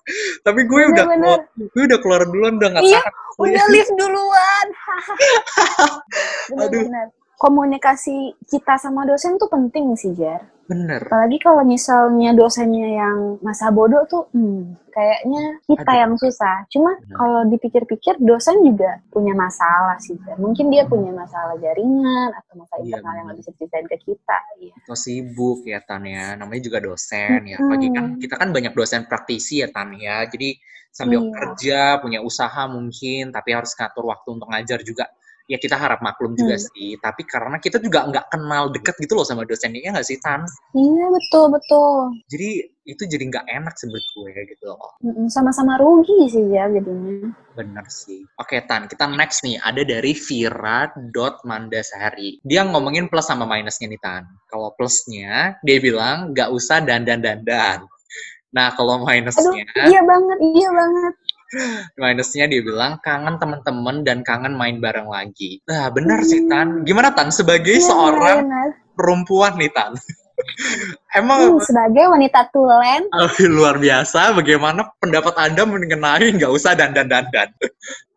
Tapi 0.42 0.60
gue 0.64 0.82
udah 0.96 1.06
Bener-bener. 1.06 1.40
keluar, 1.46 1.70
gue 1.76 1.84
udah 1.86 2.00
keluar 2.00 2.22
duluan, 2.26 2.54
udah 2.56 2.70
nggak 2.72 2.84
Iya, 2.88 3.02
udah 3.38 3.66
lift 3.76 3.92
duluan. 4.00 4.66
Aduh. 6.64 6.88
Benar-benar. 6.88 7.08
Komunikasi 7.38 8.34
kita 8.50 8.82
sama 8.82 9.06
dosen 9.06 9.38
tuh 9.38 9.46
penting 9.46 9.94
sih, 9.94 10.10
Jar. 10.18 10.42
Bener. 10.68 11.00
Apalagi 11.08 11.40
kalau 11.40 11.64
misalnya 11.64 12.36
dosennya 12.36 12.88
yang 13.00 13.40
masa 13.40 13.72
bodoh 13.72 14.04
tuh, 14.04 14.28
hmm, 14.36 14.92
kayaknya 14.92 15.64
kita 15.64 15.88
Aduh. 15.88 16.02
yang 16.04 16.14
susah. 16.20 16.68
Cuma 16.68 16.92
kalau 17.16 17.48
dipikir-pikir, 17.48 18.20
dosen 18.20 18.60
juga 18.68 19.00
punya 19.08 19.32
masalah 19.32 19.96
sih. 20.04 20.20
Mungkin 20.36 20.68
dia 20.68 20.84
punya 20.84 21.16
masalah 21.16 21.56
jaringan 21.56 22.36
atau 22.36 22.54
masalah 22.60 22.84
Iya, 22.84 23.00
internal 23.00 23.16
yang 23.16 23.26
nggak 23.32 23.40
bisa 23.40 23.52
ceritain 23.56 23.88
ke 23.88 23.98
kita. 24.04 24.38
Iya. 24.60 24.74
Atau 24.84 24.98
sibuk 25.00 25.60
ya, 25.64 25.80
Tan 25.80 26.04
ya. 26.04 26.36
Namanya 26.36 26.62
juga 26.62 26.80
dosen 26.84 27.40
ya. 27.48 27.56
Apalagi 27.64 27.88
kan, 27.96 28.06
kita 28.20 28.36
kan 28.36 28.50
banyak 28.52 28.74
dosen 28.76 29.08
praktisi 29.08 29.64
ya, 29.64 29.72
Tan 29.72 29.96
ya. 29.96 30.28
Jadi 30.28 30.60
sambil 30.92 31.24
Iya. 31.24 31.32
kerja, 31.32 31.80
punya 32.04 32.20
usaha 32.20 32.68
mungkin, 32.68 33.32
tapi 33.32 33.56
harus 33.56 33.72
ngatur 33.72 34.04
waktu 34.12 34.30
untuk 34.36 34.52
ngajar 34.52 34.84
juga. 34.84 35.08
Ya 35.48 35.56
kita 35.56 35.80
harap 35.80 36.04
maklum 36.04 36.36
juga 36.36 36.60
Hmm. 36.60 36.68
sih. 36.76 37.00
Tapi 37.00 37.24
karena 37.24 37.56
kita 37.56 37.80
juga 37.80 38.04
nggak 38.04 38.36
kenal 38.36 38.68
deket 38.68 39.00
gitu 39.00 39.16
loh 39.16 39.24
sama 39.24 39.48
dosennya, 39.48 39.80
ya 39.80 39.96
nggak 39.96 40.04
sih, 40.04 40.20
Tan? 40.20 40.44
Iya, 40.76 41.08
betul, 41.08 41.56
betul. 41.56 42.20
Jadi 42.28 42.68
itu 42.84 43.04
jadi 43.04 43.24
nggak 43.32 43.48
enak 43.48 43.76
sih 43.76 43.88
menurut 43.88 44.08
gue 44.12 44.32
gitu 44.52 44.64
loh. 44.68 44.92
Sama-sama 45.32 45.80
rugi 45.80 46.28
sih, 46.28 46.44
Jar, 46.52 46.68
jadinya. 46.72 47.32
Bener 47.56 47.86
sih. 47.88 48.28
Oke, 48.36 48.60
Tan. 48.68 48.92
Kita 48.92 49.08
next 49.08 49.44
nih. 49.48 49.56
Ada 49.60 49.84
dari 49.88 50.12
Vira.mandasari. 50.16 52.44
Dia 52.44 52.64
ngomongin 52.68 53.08
plus 53.08 53.28
sama 53.28 53.48
minusnya 53.48 53.88
nih, 53.88 54.00
Tan. 54.04 54.24
Kalau 54.52 54.76
plusnya, 54.76 55.56
dia 55.64 55.80
bilang 55.80 56.36
nggak 56.36 56.52
usah 56.52 56.84
dandan-dandan. 56.84 57.88
Nah, 58.48 58.72
kalau 58.76 59.04
Aduh, 59.04 59.08
minusnya, 59.12 59.68
iya 59.92 60.00
banget, 60.08 60.40
iya 60.56 60.70
banget. 60.72 61.14
Minusnya 61.96 62.46
dia 62.48 62.62
bilang 62.62 63.00
kangen 63.02 63.40
teman-teman 63.40 64.04
dan 64.04 64.22
kangen 64.22 64.54
main 64.56 64.78
bareng 64.80 65.08
lagi. 65.08 65.60
Nah, 65.68 65.88
bener 65.90 66.24
sih, 66.24 66.46
Tan. 66.48 66.84
Gimana, 66.84 67.14
Tan? 67.16 67.32
Sebagai 67.32 67.78
Iya, 67.78 67.88
seorang 67.88 68.38
benar. 68.44 68.68
perempuan 68.98 69.56
nih, 69.56 69.72
Tan. 69.72 69.94
Emang 71.18 71.58
Hmm, 71.58 71.58
sebagai 71.58 72.06
wanita 72.14 72.46
tulen, 72.54 73.10
luar 73.50 73.82
biasa 73.82 74.38
bagaimana 74.38 74.86
pendapat 75.02 75.34
Anda 75.34 75.66
mengenai 75.66 76.30
nggak 76.38 76.52
usah 76.54 76.78
dandan-dandan? 76.78 77.50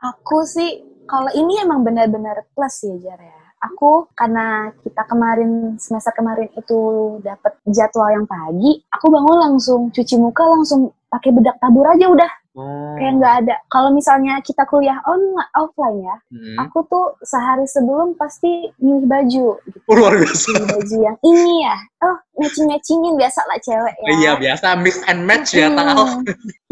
aku 0.00 0.44
sih 0.44 0.80
kalau 1.08 1.28
ini 1.32 1.60
emang 1.60 1.82
benar-benar 1.82 2.44
plus 2.54 2.84
ya 2.86 2.96
Jar 3.00 3.20
ya. 3.20 3.38
Aku 3.60 4.08
karena 4.16 4.72
kita 4.80 5.04
kemarin 5.04 5.76
semester 5.76 6.16
kemarin 6.16 6.48
itu 6.56 6.78
dapat 7.20 7.60
jadwal 7.68 8.08
yang 8.08 8.24
pagi, 8.24 8.80
aku 8.88 9.06
bangun 9.12 9.36
langsung 9.36 9.80
cuci 9.92 10.16
muka 10.16 10.48
langsung 10.48 10.92
pakai 11.12 11.28
bedak 11.36 11.60
tabur 11.60 11.84
aja 11.84 12.08
udah 12.08 12.30
Oh. 12.50 12.98
kayak 12.98 13.14
nggak 13.16 13.34
ada. 13.46 13.54
Kalau 13.70 13.94
misalnya 13.94 14.42
kita 14.42 14.66
kuliah 14.66 14.98
on 15.06 15.22
offline 15.54 16.02
ya, 16.02 16.16
Hmm. 16.34 16.66
aku 16.66 16.82
tuh 16.90 17.14
sehari 17.22 17.62
sebelum 17.62 18.18
pasti 18.18 18.66
milih 18.82 19.06
baju 19.06 19.48
gitu. 19.62 19.78
Oh, 19.86 19.94
luar 19.94 20.18
biasa. 20.18 20.58
Milih 20.58 20.66
baju 20.74 20.96
yang 20.98 21.16
ini 21.22 21.54
ya. 21.62 21.76
Oh, 22.02 22.16
matching-matchingin 22.42 23.14
biasa 23.14 23.40
lah 23.46 23.58
cewek 23.62 23.94
ya. 23.94 24.08
Iya 24.18 24.30
biasa 24.34 24.66
mix 24.82 24.98
and 25.06 25.22
match 25.22 25.54
ya 25.54 25.70
Hmm, 25.70 25.78
tahu. 25.78 26.04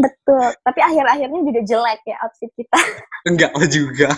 Betul. 0.02 0.47
Tapi 0.66 0.80
akhir-akhirnya 0.82 1.40
juga 1.47 1.61
jelek 1.62 2.00
ya 2.04 2.16
outfit 2.26 2.50
kita. 2.58 2.78
Enggak 3.30 3.52
lah 3.54 3.68
juga. 3.70 4.08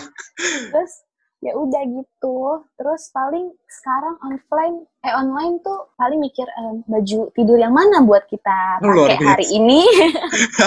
Terus 0.73 0.93
ya 1.41 1.57
udah 1.57 1.81
gitu. 1.89 2.37
Terus 2.77 3.09
paling 3.09 3.49
sekarang 3.65 4.15
offline 4.29 4.75
eh 5.01 5.13
online 5.17 5.57
tuh 5.65 5.89
paling 5.97 6.21
mikir 6.21 6.45
em, 6.45 6.85
baju 6.85 7.19
tidur 7.33 7.57
yang 7.57 7.73
mana 7.73 8.05
buat 8.05 8.29
kita 8.29 8.79
pakai 8.79 9.17
hari 9.19 9.45
ini. 9.49 9.81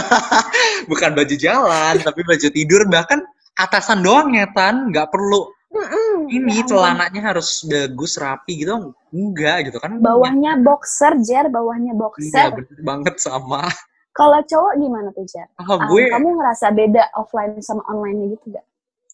Bukan 0.91 1.15
baju 1.15 1.35
jalan, 1.39 1.95
tapi 2.03 2.21
baju 2.27 2.49
tidur. 2.51 2.83
Bahkan 2.91 3.19
atasan 3.55 4.03
doang 4.03 4.35
ya 4.35 4.51
Tan, 4.51 4.91
nggak 4.91 5.09
perlu. 5.15 5.49
Mm-mm, 5.75 6.31
ini 6.31 6.63
ya 6.63 6.71
celananya 6.71 7.35
harus 7.35 7.67
bagus 7.67 8.15
rapi 8.15 8.63
gitu. 8.63 8.95
Enggak 9.11 9.71
gitu 9.71 9.79
kan. 9.83 9.99
Bawahnya 9.99 10.63
boxer 10.63 11.19
jer. 11.23 11.51
Bawahnya 11.51 11.95
iya 11.95 11.99
boxer. 11.99 12.49
bener 12.55 12.79
banget 12.83 13.15
sama. 13.19 13.67
Kalau 14.15 14.39
cowok 14.47 14.79
gimana 14.79 15.11
tuh 15.11 15.27
jer? 15.27 15.51
Ah, 15.59 15.67
Um, 15.75 15.91
gue 15.91 16.07
kamu 16.07 16.39
ngerasa 16.39 16.71
beda 16.71 17.11
offline 17.19 17.59
sama 17.59 17.83
online 17.91 18.39
gitu 18.39 18.55
gak 18.55 18.63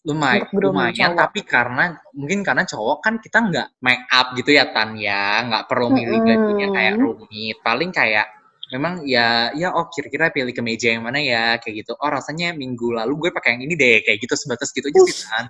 lumayan 0.01 1.13
cowok? 1.13 1.21
tapi 1.21 1.39
karena 1.45 1.93
mungkin 2.17 2.41
karena 2.41 2.63
cowok 2.65 2.97
kan 3.05 3.13
kita 3.21 3.37
nggak 3.37 3.67
make 3.85 4.05
up 4.09 4.33
gitu 4.33 4.57
ya 4.57 4.65
Tan 4.73 4.97
ya. 4.97 5.45
Nggak 5.45 5.69
perlu 5.69 5.93
milih 5.93 6.19
bajunya 6.25 6.67
kayak 6.73 6.93
rumit. 6.97 7.57
Paling 7.61 7.89
kayak 7.93 8.27
memang 8.73 9.03
ya 9.05 9.51
ya 9.53 9.75
oh 9.75 9.91
kira-kira 9.91 10.33
pilih 10.33 10.55
kemeja 10.55 10.97
yang 10.97 11.05
mana 11.05 11.21
ya 11.21 11.61
kayak 11.61 11.85
gitu. 11.85 11.93
Oh 12.01 12.09
rasanya 12.09 12.57
minggu 12.57 12.97
lalu 12.97 13.27
gue 13.27 13.29
pakai 13.29 13.57
yang 13.59 13.69
ini 13.69 13.73
deh 13.77 14.01
kayak 14.01 14.17
gitu 14.17 14.33
sebatas 14.33 14.73
gitu 14.73 14.89
aja 14.89 14.99
sih 15.05 15.17
kan 15.29 15.45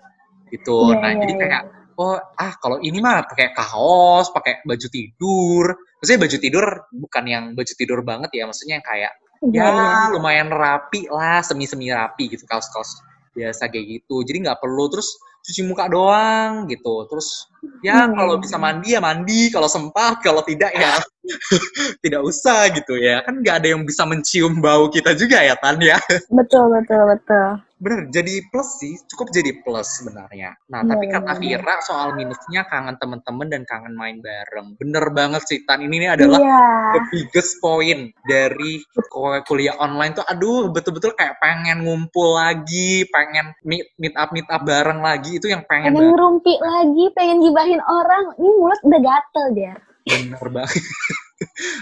gitu. 0.51 0.91
Iya, 0.91 0.99
nah 0.99 1.11
iya, 1.15 1.19
jadi 1.23 1.33
iya. 1.33 1.41
kayak 1.47 1.63
oh 1.95 2.17
ah 2.19 2.53
kalau 2.59 2.77
ini 2.83 2.99
mah 2.99 3.23
pakai 3.23 3.55
kaos 3.55 4.27
pakai 4.35 4.67
baju 4.67 4.87
tidur. 4.91 5.65
Maksudnya 6.03 6.19
baju 6.27 6.37
tidur 6.41 6.65
bukan 6.91 7.23
yang 7.23 7.43
baju 7.55 7.73
tidur 7.77 7.99
banget 8.03 8.29
ya 8.35 8.43
maksudnya 8.49 8.81
yang 8.81 8.85
kayak 8.85 9.13
Iya, 9.41 9.57
ya 9.57 9.69
iya. 9.73 10.13
lumayan 10.13 10.53
rapi 10.53 11.09
lah 11.09 11.41
semi-semi 11.41 11.89
rapi 11.89 12.29
gitu 12.29 12.45
kaos-kaos 12.45 13.01
biasa 13.31 13.71
kayak 13.71 13.85
gitu. 13.99 14.23
Jadi 14.23 14.47
nggak 14.47 14.59
perlu 14.59 14.87
terus 14.91 15.15
cuci 15.41 15.61
muka 15.65 15.89
doang 15.89 16.69
gitu. 16.69 17.07
Terus 17.09 17.49
ya 17.81 18.05
Hmm. 18.05 18.13
kalau 18.13 18.35
bisa 18.37 18.55
mandi 18.61 18.93
ya 18.93 19.01
mandi. 19.01 19.49
Kalau 19.49 19.65
sempat 19.71 20.21
kalau 20.21 20.45
tidak 20.45 20.71
ya 20.75 20.99
tidak 22.03 22.21
usah 22.21 22.69
gitu 22.71 22.97
ya. 22.99 23.25
Kan 23.25 23.41
nggak 23.41 23.63
ada 23.63 23.67
yang 23.73 23.81
bisa 23.87 24.05
mencium 24.05 24.59
bau 24.61 24.91
kita 24.91 25.17
juga 25.17 25.41
ya 25.41 25.57
Tan 25.57 25.81
ya. 25.81 25.97
Betul 26.29 26.69
betul 26.75 27.01
betul 27.09 27.70
bener 27.81 28.13
jadi 28.13 28.45
plus 28.53 28.77
sih 28.77 28.93
cukup 29.09 29.33
jadi 29.33 29.65
plus 29.65 29.99
sebenarnya. 29.99 30.53
Nah 30.69 30.85
Iya, 30.85 30.89
tapi 30.93 31.05
iya, 31.09 31.13
kata 31.17 31.31
iya. 31.33 31.41
Vira 31.41 31.75
soal 31.81 32.09
minusnya 32.13 32.61
kangen 32.69 32.95
temen-temen 33.01 33.47
dan 33.49 33.63
kangen 33.65 33.97
main 33.97 34.21
bareng. 34.21 34.77
Bener 34.77 35.05
banget 35.11 35.41
sih 35.49 35.65
Tan. 35.65 35.81
Ini 35.81 35.95
nih 36.05 36.09
adalah 36.13 36.39
iya. 36.39 36.63
the 36.93 37.01
biggest 37.09 37.57
point 37.57 38.13
dari 38.29 38.85
kul- 39.09 39.41
kuliah 39.49 39.73
online 39.81 40.13
tuh 40.13 40.25
aduh 40.29 40.69
betul-betul 40.69 41.17
kayak 41.17 41.41
pengen 41.41 41.81
ngumpul 41.81 42.37
lagi 42.37 43.09
pengen 43.09 43.57
meet, 43.65 43.89
meet 43.97 44.13
up 44.13 44.29
meet 44.29 44.45
up 44.47 44.61
bareng 44.61 45.01
lagi. 45.01 45.41
Itu 45.41 45.49
yang 45.49 45.65
pengen 45.65 45.97
pengen 45.97 46.13
ngerumpi 46.13 46.53
lagi 46.61 47.05
pengen 47.17 47.41
gibahin 47.41 47.81
orang. 47.81 48.37
Ini 48.37 48.49
mulut 48.61 48.79
udah 48.85 49.01
gatel 49.01 49.47
jer 49.57 49.77
bener 50.05 50.45
banget 50.49 50.81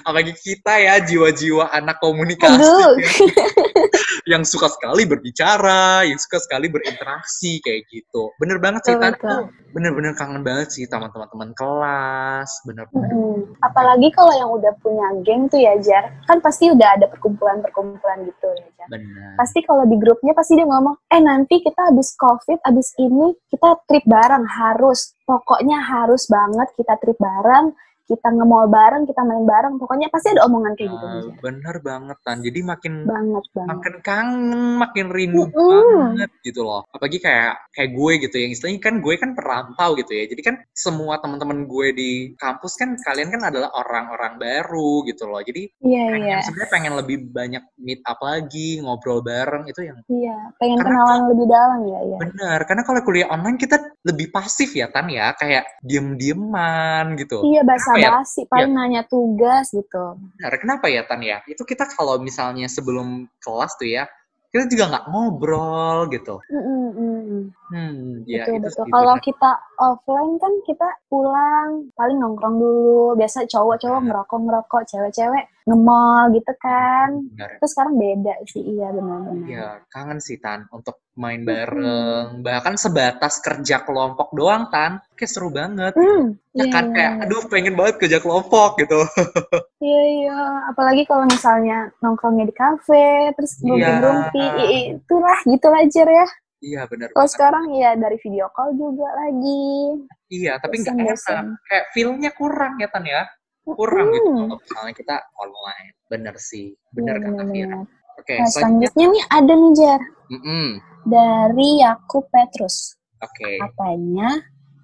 apalagi 0.08 0.34
kita 0.36 0.74
ya 0.80 0.96
jiwa-jiwa 1.04 1.72
anak 1.72 1.98
komunikasi. 2.00 2.64
Yang 4.30 4.54
suka 4.54 4.70
sekali 4.70 5.10
berbicara 5.10 6.06
yang 6.06 6.22
suka 6.22 6.38
sekali 6.38 6.70
berinteraksi 6.70 7.58
kayak 7.66 7.90
gitu. 7.90 8.30
Bener 8.38 8.62
banget 8.62 8.86
sih 8.86 8.94
tuh 8.94 9.50
bener-bener 9.70 10.18
kangen 10.18 10.42
banget 10.42 10.70
sih 10.74 10.86
sama 10.90 11.14
teman-teman 11.14 11.54
kelas 11.54 12.50
bener-bener 12.66 13.10
Mm-mm. 13.14 13.54
apalagi 13.62 14.10
kalau 14.18 14.34
yang 14.34 14.50
udah 14.50 14.74
punya 14.82 15.08
geng 15.26 15.50
tuh 15.50 15.58
ya 15.58 15.78
jar. 15.82 16.14
Kan 16.30 16.42
pasti 16.46 16.70
udah 16.70 16.98
ada 16.98 17.06
perkumpulan-perkumpulan 17.10 18.26
gitu 18.30 18.48
ya 18.54 18.68
jar. 18.78 18.88
Bener. 18.94 19.34
Pasti 19.38 19.66
kalau 19.66 19.86
di 19.90 19.98
grupnya 19.98 20.38
pasti 20.38 20.58
dia 20.58 20.66
ngomong 20.70 20.96
eh 21.10 21.22
nanti 21.22 21.62
kita 21.66 21.90
habis 21.90 22.14
covid 22.18 22.62
habis 22.66 22.94
ini 23.02 23.34
kita 23.50 23.82
trip 23.90 24.06
bareng 24.06 24.46
harus 24.46 25.18
pokoknya 25.30 25.78
harus 25.78 26.26
banget 26.26 26.74
kita 26.74 26.98
trip 26.98 27.22
bareng 27.22 27.70
kita 28.10 28.26
nge-mall 28.26 28.66
bareng 28.66 29.06
kita 29.06 29.22
main 29.22 29.46
bareng 29.46 29.78
pokoknya 29.78 30.10
pasti 30.10 30.34
ada 30.34 30.50
omongan 30.50 30.74
kayak 30.74 30.90
gitu 30.90 31.06
Jar. 31.06 31.38
bener 31.46 31.76
banget 31.78 32.18
Tan 32.26 32.42
jadi 32.42 32.60
makin 32.66 33.06
banget 33.06 33.46
banget 33.54 33.70
makin 33.70 33.96
kangen, 34.02 34.62
makin 34.82 35.06
rindu 35.14 35.46
Mm-mm. 35.54 36.18
banget 36.18 36.32
gitu 36.42 36.66
loh. 36.66 36.82
Apalagi 36.90 37.22
kayak 37.22 37.70
kayak 37.70 37.90
gue 37.94 38.12
gitu 38.26 38.36
ya, 38.42 38.46
istilahnya 38.50 38.82
kan 38.82 38.96
gue 38.98 39.14
kan 39.14 39.38
perantau 39.38 39.94
gitu 39.94 40.10
ya. 40.10 40.26
Jadi 40.26 40.42
kan 40.42 40.56
semua 40.74 41.22
teman-teman 41.22 41.70
gue 41.70 41.88
di 41.94 42.12
kampus 42.34 42.82
kan 42.82 42.98
kalian 42.98 43.30
kan 43.30 43.46
adalah 43.46 43.70
orang-orang 43.78 44.42
baru 44.42 45.06
gitu 45.06 45.30
loh. 45.30 45.46
Jadi 45.46 45.70
iya 45.86 46.04
pengen 46.10 46.26
iya 46.26 46.38
sebenarnya 46.42 46.72
pengen 46.74 46.94
lebih 46.98 47.18
banyak 47.30 47.64
meet 47.78 48.02
up 48.10 48.18
lagi, 48.26 48.82
ngobrol 48.82 49.22
bareng 49.22 49.70
itu 49.70 49.86
yang 49.86 50.02
iya 50.10 50.50
pengen 50.58 50.82
Karena- 50.82 50.98
kenalan 50.98 51.22
lebih 51.30 51.46
dalam 51.46 51.80
ya 51.86 52.00
ya 52.10 52.18
benar. 52.18 52.60
Karena 52.66 52.82
kalau 52.82 53.00
kuliah 53.06 53.30
online 53.30 53.60
kita 53.62 53.78
lebih 54.02 54.34
pasif 54.34 54.74
ya 54.74 54.90
Tan 54.90 55.12
ya, 55.12 55.19
kayak 55.36 55.64
diem-dieman 55.84 57.20
gitu. 57.20 57.44
iya 57.44 57.62
ya? 58.00 58.10
basi 58.20 58.48
paling 58.48 58.72
nanya 58.72 59.04
tugas 59.06 59.72
gitu 59.72 60.16
Benar, 60.40 60.54
kenapa 60.60 60.86
ya 60.88 61.04
Tan 61.04 61.22
ya? 61.24 61.44
Itu 61.46 61.68
kita 61.68 61.88
kalau 61.92 62.20
misalnya 62.22 62.72
sebelum 62.72 63.28
kelas 63.44 63.76
tuh 63.76 63.90
ya, 63.90 64.08
kita 64.50 64.66
juga 64.66 64.86
nggak 64.90 65.06
ngobrol 65.14 65.98
gitu. 66.10 66.36
Mm-mm, 66.50 66.86
mm-mm. 66.98 67.42
Hmm, 67.70 68.26
ya 68.26 68.50
betul 68.50 68.58
itu 68.58 68.66
betul 68.66 68.86
kalau 68.90 69.16
kita 69.22 69.52
offline 69.78 70.34
kan 70.42 70.54
kita 70.66 70.90
pulang 71.06 71.86
paling 71.94 72.18
nongkrong 72.18 72.58
dulu 72.58 73.14
biasa 73.14 73.46
cowok-cowok 73.46 74.02
Benar. 74.02 74.10
ngerokok 74.10 74.40
ngerokok 74.42 74.82
cewek-cewek 74.90 75.44
nge-mall 75.70 76.34
gitu 76.34 76.54
kan 76.58 77.10
Benar. 77.38 77.50
terus 77.62 77.72
sekarang 77.78 77.94
beda 78.02 78.34
sih 78.50 78.64
iya 78.66 78.90
benar-benar 78.90 79.46
Ya, 79.46 79.68
kangen 79.94 80.18
sih 80.18 80.42
Tan 80.42 80.66
untuk 80.74 80.98
main 81.14 81.46
bareng. 81.46 82.42
Bahkan 82.42 82.74
sebatas 82.82 83.38
kerja 83.46 83.86
kelompok 83.86 84.34
doang 84.34 84.74
Tan. 84.74 84.98
Kayak 85.14 85.30
seru 85.30 85.54
banget. 85.54 85.94
Hmm, 85.94 86.42
Ya 86.58 86.66
iya, 86.66 86.74
kan 86.74 86.86
iya, 86.90 86.94
kayak 86.98 87.14
iya. 87.14 87.24
aduh 87.30 87.44
pengen 87.46 87.78
banget 87.78 87.96
kerja 88.02 88.18
kelompok 88.18 88.82
gitu. 88.82 88.98
Iya, 89.80 90.02
iya. 90.20 90.40
Apalagi 90.68 91.08
kalau 91.08 91.24
misalnya 91.24 91.88
nongkrongnya 92.00 92.46
di 92.46 92.56
kafe, 92.56 93.32
terus 93.34 93.56
Iya. 93.58 93.64
ngerumpi-ngerumpi, 93.64 94.44
i- 94.44 94.70
i- 94.70 94.88
itulah 94.94 95.38
gitu 95.44 95.68
aja 95.72 96.04
ya. 96.06 96.28
Iya 96.60 96.82
benar 96.92 97.08
Kalau 97.16 97.30
sekarang 97.32 97.72
ya 97.72 97.96
dari 97.96 98.20
video 98.20 98.52
call 98.52 98.76
juga 98.76 99.08
lagi. 99.16 99.96
Iya, 100.28 100.60
tapi 100.60 100.84
nggak 100.84 100.92
enak. 100.92 101.18
Kayak 101.64 101.86
feel-nya 101.96 102.32
kurang 102.36 102.76
ya 102.78 102.92
Tan 102.92 103.08
ya. 103.08 103.24
Kurang 103.64 104.12
gitu 104.12 104.28
Hmm. 104.28 104.40
kalau 104.44 104.60
misalnya 104.60 104.94
kita 104.94 105.16
online. 105.40 105.88
Bener 106.06 106.36
sih. 106.36 106.76
Iya, 106.76 106.92
Bener 106.92 107.16
kata 107.16 107.32
Vira. 107.32 107.48
benar-benar. 107.48 107.98
Oke, 108.20 108.36
Nah, 108.36 108.48
selanjutnya. 108.52 108.92
selanjutnya 108.92 109.06
nih 109.08 109.24
ada 109.32 109.54
nih, 109.56 109.72
Jar. 109.74 110.02
Mm-mm. 110.30 110.66
Dari 111.08 111.70
Yakub 111.80 112.24
Petrus. 112.28 112.76
Oke. 113.18 113.52
Katanya 113.58 114.30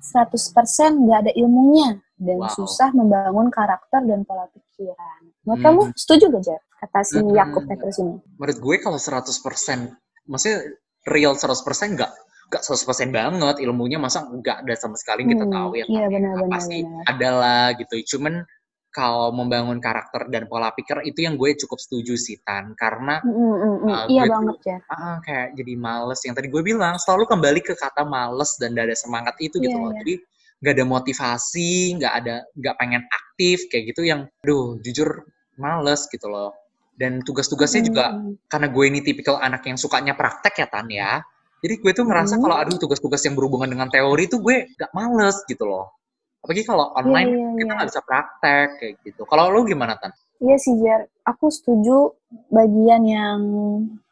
100% 0.06 0.54
nggak 1.02 1.20
ada 1.26 1.32
ilmunya 1.34 1.90
dan 2.16 2.38
Wow. 2.40 2.48
susah 2.50 2.90
membangun 2.92 3.50
karakter 3.50 4.00
dan 4.02 4.22
pola 4.22 4.46
pikiran. 4.48 5.22
Menurut 5.44 5.60
Hmm. 5.60 5.66
kamu 5.66 5.82
setuju 5.94 6.26
gak, 6.32 6.44
Jar? 6.44 6.62
Kata 6.76 7.00
si 7.02 7.18
Hmm. 7.18 7.32
Yakub 7.32 7.64
Petrus 7.66 7.98
ini. 7.98 8.16
Menurut 8.38 8.58
gue 8.58 8.76
kalau 8.80 9.00
100%, 9.00 9.92
maksudnya 10.24 10.64
real 11.06 11.34
100% 11.34 11.94
nggak 11.94 12.12
nggak 12.46 12.62
100% 12.62 13.10
banget 13.10 13.58
ilmunya 13.58 13.98
masa 13.98 14.22
nggak 14.24 14.62
ada 14.62 14.74
sama 14.78 14.94
sekali 14.94 15.26
kita 15.26 15.44
Hmm, 15.44 15.52
tahu 15.52 15.70
ya 15.76 15.86
iya, 15.88 15.98
Tan, 15.98 15.98
ya. 15.98 16.08
benar-benar, 16.14 16.50
pasti 16.54 16.78
benar. 16.80 17.04
adalah 17.10 17.62
gitu 17.74 17.96
cuman 18.06 18.34
kalau 18.96 19.36
membangun 19.36 19.84
karakter 19.84 20.32
dan 20.32 20.48
pola 20.48 20.72
pikir 20.72 21.04
itu 21.04 21.28
yang 21.28 21.36
gue 21.36 21.52
cukup 21.60 21.76
setuju 21.76 22.16
sih 22.16 22.40
Tan 22.40 22.72
karena 22.74 23.20
Mm, 23.20 23.36
mm, 23.36 23.56
mm, 23.60 23.76
mm. 23.84 23.90
Ah, 23.92 24.04
iya 24.08 24.24
gue 24.24 24.32
tuh- 24.32 24.36
banget, 24.40 24.56
Jar. 24.64 24.80
ah, 24.88 25.18
kayak 25.20 25.48
jadi 25.54 25.74
males 25.76 26.20
yang 26.24 26.32
tadi 26.32 26.48
gue 26.48 26.64
bilang 26.64 26.96
selalu 26.96 27.28
kembali 27.28 27.60
ke 27.60 27.76
kata 27.76 28.08
males 28.08 28.56
dan 28.56 28.72
gak 28.72 28.88
ada 28.88 28.96
semangat 28.96 29.36
itu 29.38 29.60
gitu 29.60 29.68
Iya, 29.70 29.84
loh 29.84 29.92
iya. 29.92 30.00
jadi 30.00 30.14
nggak 30.56 30.74
ada 30.74 30.86
motivasi 30.88 31.72
nggak 32.00 32.14
ada 32.16 32.36
nggak 32.56 32.76
pengen 32.80 33.04
aktif 33.06 33.68
kayak 33.68 33.92
gitu 33.92 34.02
yang 34.02 34.32
aduh 34.42 34.80
jujur 34.80 35.28
males 35.56 36.08
gitu 36.08 36.26
loh 36.26 36.56
dan 36.96 37.20
tugas-tugasnya 37.20 37.84
Mm, 37.84 37.88
juga 37.92 38.06
mm. 38.10 38.32
karena 38.48 38.68
gue 38.72 38.86
ini 38.88 39.00
tipikal 39.04 39.36
anak 39.38 39.68
yang 39.68 39.76
sukanya 39.76 40.16
praktek 40.16 40.56
ya 40.56 40.68
Tan 40.72 40.88
ya 40.88 41.20
jadi 41.60 41.76
gue 41.76 41.92
tuh 41.92 42.06
ngerasa 42.06 42.38
Hmm. 42.38 42.44
kalau 42.46 42.56
aduh 42.56 42.78
tugas-tugas 42.78 43.20
yang 43.22 43.36
berhubungan 43.36 43.68
dengan 43.68 43.90
teori 43.90 44.26
tuh 44.26 44.40
gue 44.40 44.72
gak 44.74 44.92
males 44.92 45.44
gitu 45.44 45.66
loh 45.66 45.92
apalagi 46.46 46.62
kalau 46.62 46.94
online 46.94 47.30
iya, 47.34 47.50
kita 47.58 47.72
iya. 47.74 47.78
nggak 47.82 47.90
bisa 47.90 48.02
praktek 48.06 48.68
kayak 48.78 48.94
gitu 49.02 49.22
kalau 49.26 49.50
lu 49.50 49.66
gimana 49.66 49.98
Tan? 49.98 50.14
Iya 50.38 50.62
sih 50.62 50.78
Jar, 50.78 51.10
aku 51.26 51.50
setuju 51.50 52.14
bagian 52.54 53.02
yang 53.08 53.42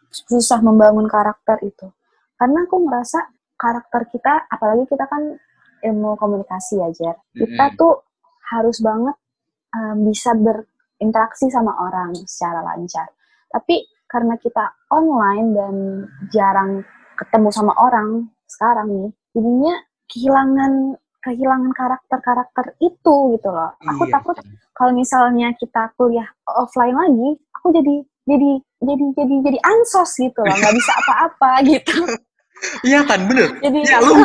susah 0.09 0.65
membangun 0.65 1.05
karakter 1.05 1.61
itu. 1.61 1.93
Karena 2.39 2.65
aku 2.65 2.81
ngerasa 2.89 3.19
karakter 3.53 4.09
kita, 4.09 4.49
apalagi 4.49 4.89
kita 4.89 5.05
kan 5.05 5.35
ilmu 5.83 6.15
komunikasi 6.17 6.79
ya 6.79 6.89
Jar, 6.95 7.15
kita 7.37 7.69
Mm-mm. 7.69 7.77
tuh 7.77 7.93
harus 8.49 8.79
banget 8.79 9.13
um, 9.75 10.09
bisa 10.09 10.31
berinteraksi 10.33 11.51
sama 11.53 11.75
orang 11.85 12.15
secara 12.25 12.65
lancar. 12.65 13.11
Tapi 13.51 13.83
karena 14.07 14.39
kita 14.39 14.89
online 14.89 15.47
dan 15.53 15.75
jarang 16.31 16.81
ketemu 17.19 17.49
sama 17.51 17.73
orang 17.77 18.31
sekarang 18.47 18.87
nih, 18.89 19.11
jadinya 19.35 19.75
kehilangan 20.07 20.73
kehilangan 21.23 21.71
karakter-karakter 21.71 22.75
itu 22.83 23.15
gitu 23.39 23.49
loh. 23.49 23.71
Aku 23.95 24.03
Iya, 24.05 24.19
takut 24.19 24.35
kalau 24.75 24.91
misalnya 24.91 25.55
kita 25.55 25.95
kuliah 25.95 26.27
offline 26.45 26.93
lagi, 26.93 27.39
aku 27.55 27.71
jadi 27.71 27.95
jadi 28.23 28.51
jadi 28.83 29.05
jadi 29.15 29.35
jadi 29.51 29.59
ansos 29.63 30.11
gitu 30.19 30.43
loh, 30.43 30.51
nggak 30.51 30.75
bisa 30.75 30.91
apa-apa 30.99 31.51
gitu. 31.71 31.95
Iya 32.83 33.03
Tan, 33.07 33.27
bener. 33.27 33.59
Jadi 33.59 33.79
Ya 33.83 33.99
lu, 33.99 34.15
lu, 34.19 34.23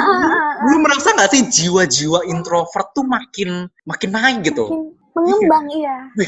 lu 0.71 0.77
merasa 0.83 1.15
nggak 1.15 1.31
sih 1.31 1.43
jiwa-jiwa 1.47 2.27
introvert 2.27 2.91
tuh 2.95 3.07
makin 3.07 3.67
makin 3.87 4.11
naik 4.15 4.47
gitu, 4.47 4.67
makin 4.67 4.83
mengembang 5.15 5.67
iya. 5.75 5.97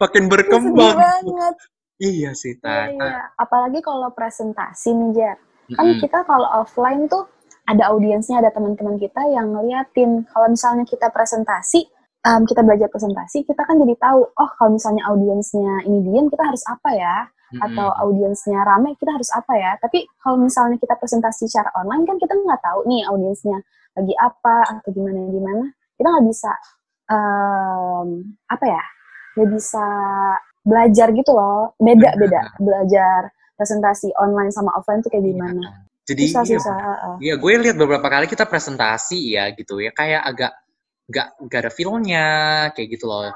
makin 0.00 0.24
Ih, 0.24 0.24
sedih 0.24 0.32
berkembang. 0.32 0.96
banget. 0.96 1.54
Iya 2.00 2.30
sih 2.32 2.56
Iya, 2.56 2.64
Tan. 2.64 2.88
Nah, 2.96 3.08
iya. 3.08 3.22
Apalagi 3.36 3.80
kalau 3.84 4.08
presentasi 4.12 4.96
nih, 4.96 5.10
Jar. 5.20 5.36
Kan 5.76 5.84
mm-mm. 5.86 6.00
kita 6.00 6.24
kalau 6.24 6.48
offline 6.64 7.04
tuh 7.06 7.28
ada 7.70 7.94
audiensnya, 7.94 8.42
ada 8.42 8.50
teman-teman 8.50 8.98
kita 8.98 9.22
yang 9.30 9.54
ngeliatin. 9.54 10.26
Kalau 10.26 10.46
misalnya 10.50 10.82
kita 10.82 11.06
presentasi, 11.14 11.86
em, 12.26 12.42
kita 12.44 12.66
belajar 12.66 12.90
presentasi, 12.90 13.46
kita 13.46 13.62
kan 13.62 13.78
jadi 13.78 13.94
tahu, 13.96 14.20
oh 14.26 14.50
kalau 14.58 14.74
misalnya 14.74 15.06
audiensnya 15.06 15.86
ini 15.86 16.02
diam, 16.02 16.26
kita 16.26 16.42
harus 16.42 16.62
apa 16.66 16.90
ya? 16.98 17.16
Atau 17.50 17.82
audiensnya 18.06 18.62
rame, 18.62 18.94
kita 18.94 19.10
harus 19.10 19.26
apa 19.34 19.58
ya? 19.58 19.74
Tapi 19.82 20.06
kalau 20.22 20.38
misalnya 20.38 20.78
kita 20.78 20.94
presentasi 20.94 21.50
secara 21.50 21.70
online, 21.78 22.06
kan 22.06 22.14
kita 22.18 22.34
nggak 22.34 22.62
tahu 22.62 22.86
nih 22.86 23.02
audiensnya 23.10 23.58
lagi 23.98 24.14
apa, 24.18 24.56
atau 24.70 24.90
gimana-gimana. 24.94 25.66
Kita 25.98 26.06
nggak 26.14 26.26
bisa, 26.30 26.52
em, 27.10 28.06
apa 28.46 28.64
ya, 28.66 28.82
nggak 29.34 29.50
bisa 29.50 29.86
belajar 30.62 31.08
gitu 31.10 31.30
loh. 31.34 31.74
Beda-beda 31.82 32.54
belajar 32.62 33.34
presentasi 33.58 34.14
online 34.16 34.54
sama 34.54 34.72
offline 34.78 35.02
tuh 35.02 35.10
kayak 35.10 35.26
Iya, 35.26 35.30
gimana. 35.34 35.89
Jadi 36.10 36.22
iya, 36.22 36.32
Susah-susah. 36.34 36.76
heeh. 36.76 37.14
iya 37.22 37.34
gue 37.36 37.50
lihat 37.62 37.76
beberapa 37.76 38.02
kali 38.04 38.26
kita 38.26 38.44
presentasi 38.44 39.18
ya 39.30 39.46
gitu 39.52 39.78
ya, 39.78 39.90
kayak 39.90 40.22
agak 40.24 40.52
nggak 41.06 41.26
nggak 41.40 41.60
ada 41.60 41.70
feel-nya 41.70 42.26
kayak 42.72 42.88
gitu 42.90 43.06
loh. 43.06 43.30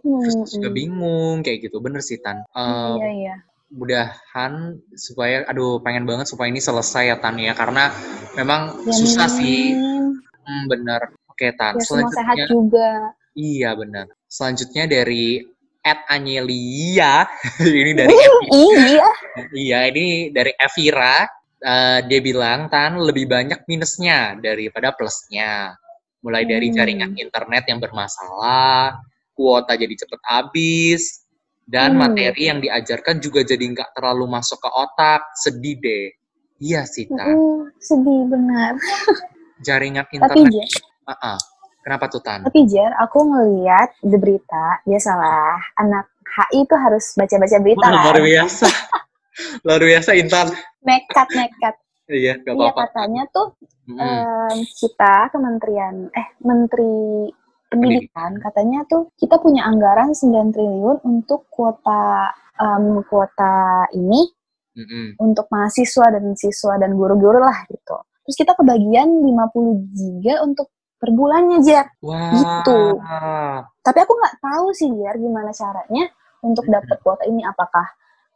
Terus 0.00 0.34
Hmm, 0.34 0.48
juga 0.50 0.68
hmm. 0.68 0.76
bingung 0.76 1.36
kayak 1.40 1.58
gitu, 1.62 1.76
bener 1.78 2.00
sih 2.00 2.16
Tan. 2.16 2.40
Hmm, 2.50 2.60
Eh, 2.60 2.94
Iya, 2.94 3.08
iya. 3.14 3.34
mudahan 3.70 4.52
supaya 4.92 5.46
aduh 5.46 5.78
pengen 5.78 6.02
banget 6.02 6.26
supaya 6.26 6.48
ini 6.48 6.58
selesai 6.58 7.06
ya 7.06 7.16
Tan 7.16 7.36
ya 7.36 7.52
karena 7.52 7.88
memang 8.32 8.82
Ya, 8.82 8.92
susah 8.92 9.28
sih 9.28 9.72
amin. 9.72 10.18
hmm, 10.42 10.62
bener 10.66 11.00
oke 11.26 11.46
Tan 11.54 11.74
Ya 11.74 11.84
semua 11.84 12.10
sehat 12.10 12.34
selanjutnya 12.34 12.46
juga. 12.48 12.88
iya 13.32 13.70
bener 13.72 14.06
selanjutnya 14.26 14.84
dari 14.84 15.46
Ed 15.80 16.00
Anyelia 16.06 17.24
ini 17.62 17.92
dari 17.94 18.10
iya. 18.50 19.08
iya 19.54 19.78
ini 19.86 20.06
dari 20.28 20.50
Evira 20.52 21.24
Eh, 21.60 22.00
dia 22.08 22.20
bilang 22.24 22.72
Tan 22.72 22.96
lebih 23.04 23.28
banyak 23.28 23.68
minusnya 23.68 24.32
daripada 24.40 24.96
plusnya 24.96 25.76
mulai 26.24 26.48
dari 26.48 26.72
Hmm. 26.72 26.76
jaringan 26.80 27.12
internet 27.20 27.68
yang 27.68 27.76
bermasalah 27.76 28.96
kuota 29.36 29.76
jadi 29.76 29.92
cepet 29.92 30.20
habis 30.24 31.20
dan 31.68 32.00
Hmm. 32.00 32.08
materi 32.08 32.48
yang 32.48 32.64
diajarkan 32.64 33.20
juga 33.20 33.44
jadi 33.44 33.60
nggak 33.60 33.92
terlalu 33.92 34.24
masuk 34.40 34.56
ke 34.56 34.70
otak 34.72 35.20
sedih 35.36 35.76
deh 35.84 36.08
iya 36.64 36.88
sih 36.88 37.04
Tan 37.12 37.36
Mm-mm, 37.36 37.68
sedih 37.76 38.20
benar. 38.32 38.72
jaringan 39.68 40.08
Tapi 40.08 40.16
internet 40.16 40.52
Jar, 40.64 40.80
Ah, 41.12 41.36
ah. 41.36 41.38
kenapa 41.84 42.08
tuh 42.08 42.24
Tan 42.24 42.40
tapi 42.48 42.64
Jar, 42.72 42.96
aku 42.96 43.20
ngeliat 43.20 44.00
di 44.00 44.16
berita, 44.16 44.80
biasalah 44.88 45.60
anak 45.76 46.08
HI 46.24 46.64
itu 46.64 46.72
harus 46.72 47.12
baca-baca 47.12 47.56
berita 47.60 47.84
Wah, 47.84 47.92
luar 48.00 48.16
kan. 48.16 48.24
biasa 48.24 48.66
luar 49.68 49.82
biasa 49.84 50.10
Intan 50.16 50.48
Nekat, 50.80 51.28
nekat. 51.36 51.74
iya 52.10 52.34
gak 52.40 52.54
Iya 52.56 52.72
apa-apa 52.74 52.80
katanya 52.90 53.22
tuh 53.30 53.54
Mm-mm. 53.86 54.00
em, 54.00 54.58
kita 54.66 55.30
Kementerian, 55.30 55.94
eh 56.10 56.28
Menteri 56.42 57.30
Pendidikan 57.70 58.34
katanya 58.42 58.82
tuh 58.90 59.14
kita 59.14 59.38
punya 59.38 59.62
anggaran 59.62 60.10
9 60.10 60.50
triliun 60.50 61.06
untuk 61.06 61.46
kuota 61.46 62.34
em, 62.58 62.98
kuota 63.06 63.86
ini 63.94 64.26
Mm-mm. 64.74 65.22
untuk 65.22 65.46
mahasiswa 65.50 66.06
dan 66.10 66.34
siswa 66.34 66.74
dan 66.82 66.98
guru-guru 66.98 67.38
lah 67.38 67.62
gitu. 67.70 67.94
Terus 68.26 68.36
kita 68.36 68.52
kebagian 68.58 69.22
50 69.22 69.94
giga 69.94 70.42
untuk 70.42 70.70
per 71.00 71.10
bulannya, 71.16 71.64
Jar. 71.64 71.86
wah 72.04 72.30
Gitu. 72.34 72.80
Tapi 73.80 73.98
aku 74.04 74.12
nggak 74.18 74.36
tahu 74.42 74.66
sih, 74.76 74.90
Jar, 75.00 75.16
gimana 75.16 75.50
caranya 75.50 76.04
untuk 76.44 76.66
dapat 76.68 76.98
kuota 77.00 77.24
ini. 77.24 77.40
Apakah 77.42 77.86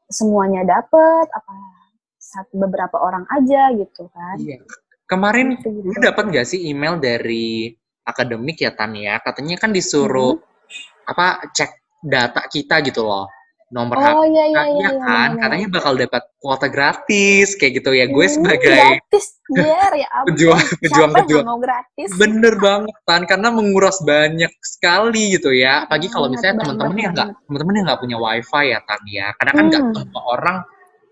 semuanya 0.09 0.65
dapat? 0.65 1.27
Apa 1.29 1.53
satu 2.35 2.55
beberapa 2.59 2.99
orang 2.99 3.23
aja 3.31 3.71
gitu 3.73 4.11
kan? 4.11 4.35
iya 4.37 4.59
kemarin 5.05 5.55
Gitu, 5.55 5.69
gitu. 5.71 5.87
lu 5.87 5.99
dapat 6.01 6.25
nggak 6.29 6.47
sih 6.47 6.61
email 6.65 6.99
dari 6.99 7.71
akademik 8.03 8.59
ya 8.59 8.73
Tan 8.73 8.93
ya 8.93 9.17
katanya 9.19 9.57
kan 9.57 9.71
disuruh 9.71 10.37
apa 11.05 11.27
cek 11.49 11.71
data 12.03 12.43
kita 12.47 12.81
gitu 12.83 13.01
loh 13.01 13.29
nomor 13.67 13.97
HP 13.97 14.13
Oh 14.13 14.25
iya 14.25 14.45
iya 14.45 14.63
iya, 14.63 14.65
iya 14.71 14.89
iya, 14.89 14.93
kan 14.95 15.09
benar-benar. 15.33 15.43
katanya 15.43 15.67
bakal 15.73 15.93
dapat 15.95 16.23
kuota 16.39 16.67
gratis 16.69 17.49
kayak 17.55 17.73
gitu 17.75 17.91
ya 17.91 18.05
gue 18.07 18.23
Hmm, 18.23 18.35
sebagai 18.35 18.71
gratis, 19.01 19.27
Jar, 19.47 19.93
ya 19.95 20.09
ampun. 20.15 20.27
pejuang 20.31 20.63
pejuang 20.79 21.11
Siapa 21.11 21.21
pejuang 21.21 21.45
mau 21.45 21.59
gratis? 21.59 22.09
bener 22.15 22.55
banget 22.57 22.97
Tan 23.03 23.23
karena 23.25 23.49
menguras 23.51 23.99
banyak 24.01 24.53
sekali 24.63 25.35
gitu 25.35 25.51
ya 25.51 25.85
apalagi 25.85 26.09
kalau 26.09 26.29
misalnya 26.29 26.63
teman-teman 26.63 26.97
yang 26.99 27.13
nggak 27.13 27.29
teman-teman 27.43 27.75
yang 27.75 27.87
nggak 27.89 28.01
punya 28.01 28.17
wifi 28.17 28.65
ya 28.67 28.79
Tan 28.81 29.03
ya 29.07 29.27
karena 29.35 29.53
kan 29.53 29.65
nggak 29.67 29.83
Hmm. 29.83 29.95
semua 29.99 30.23
orang 30.31 30.57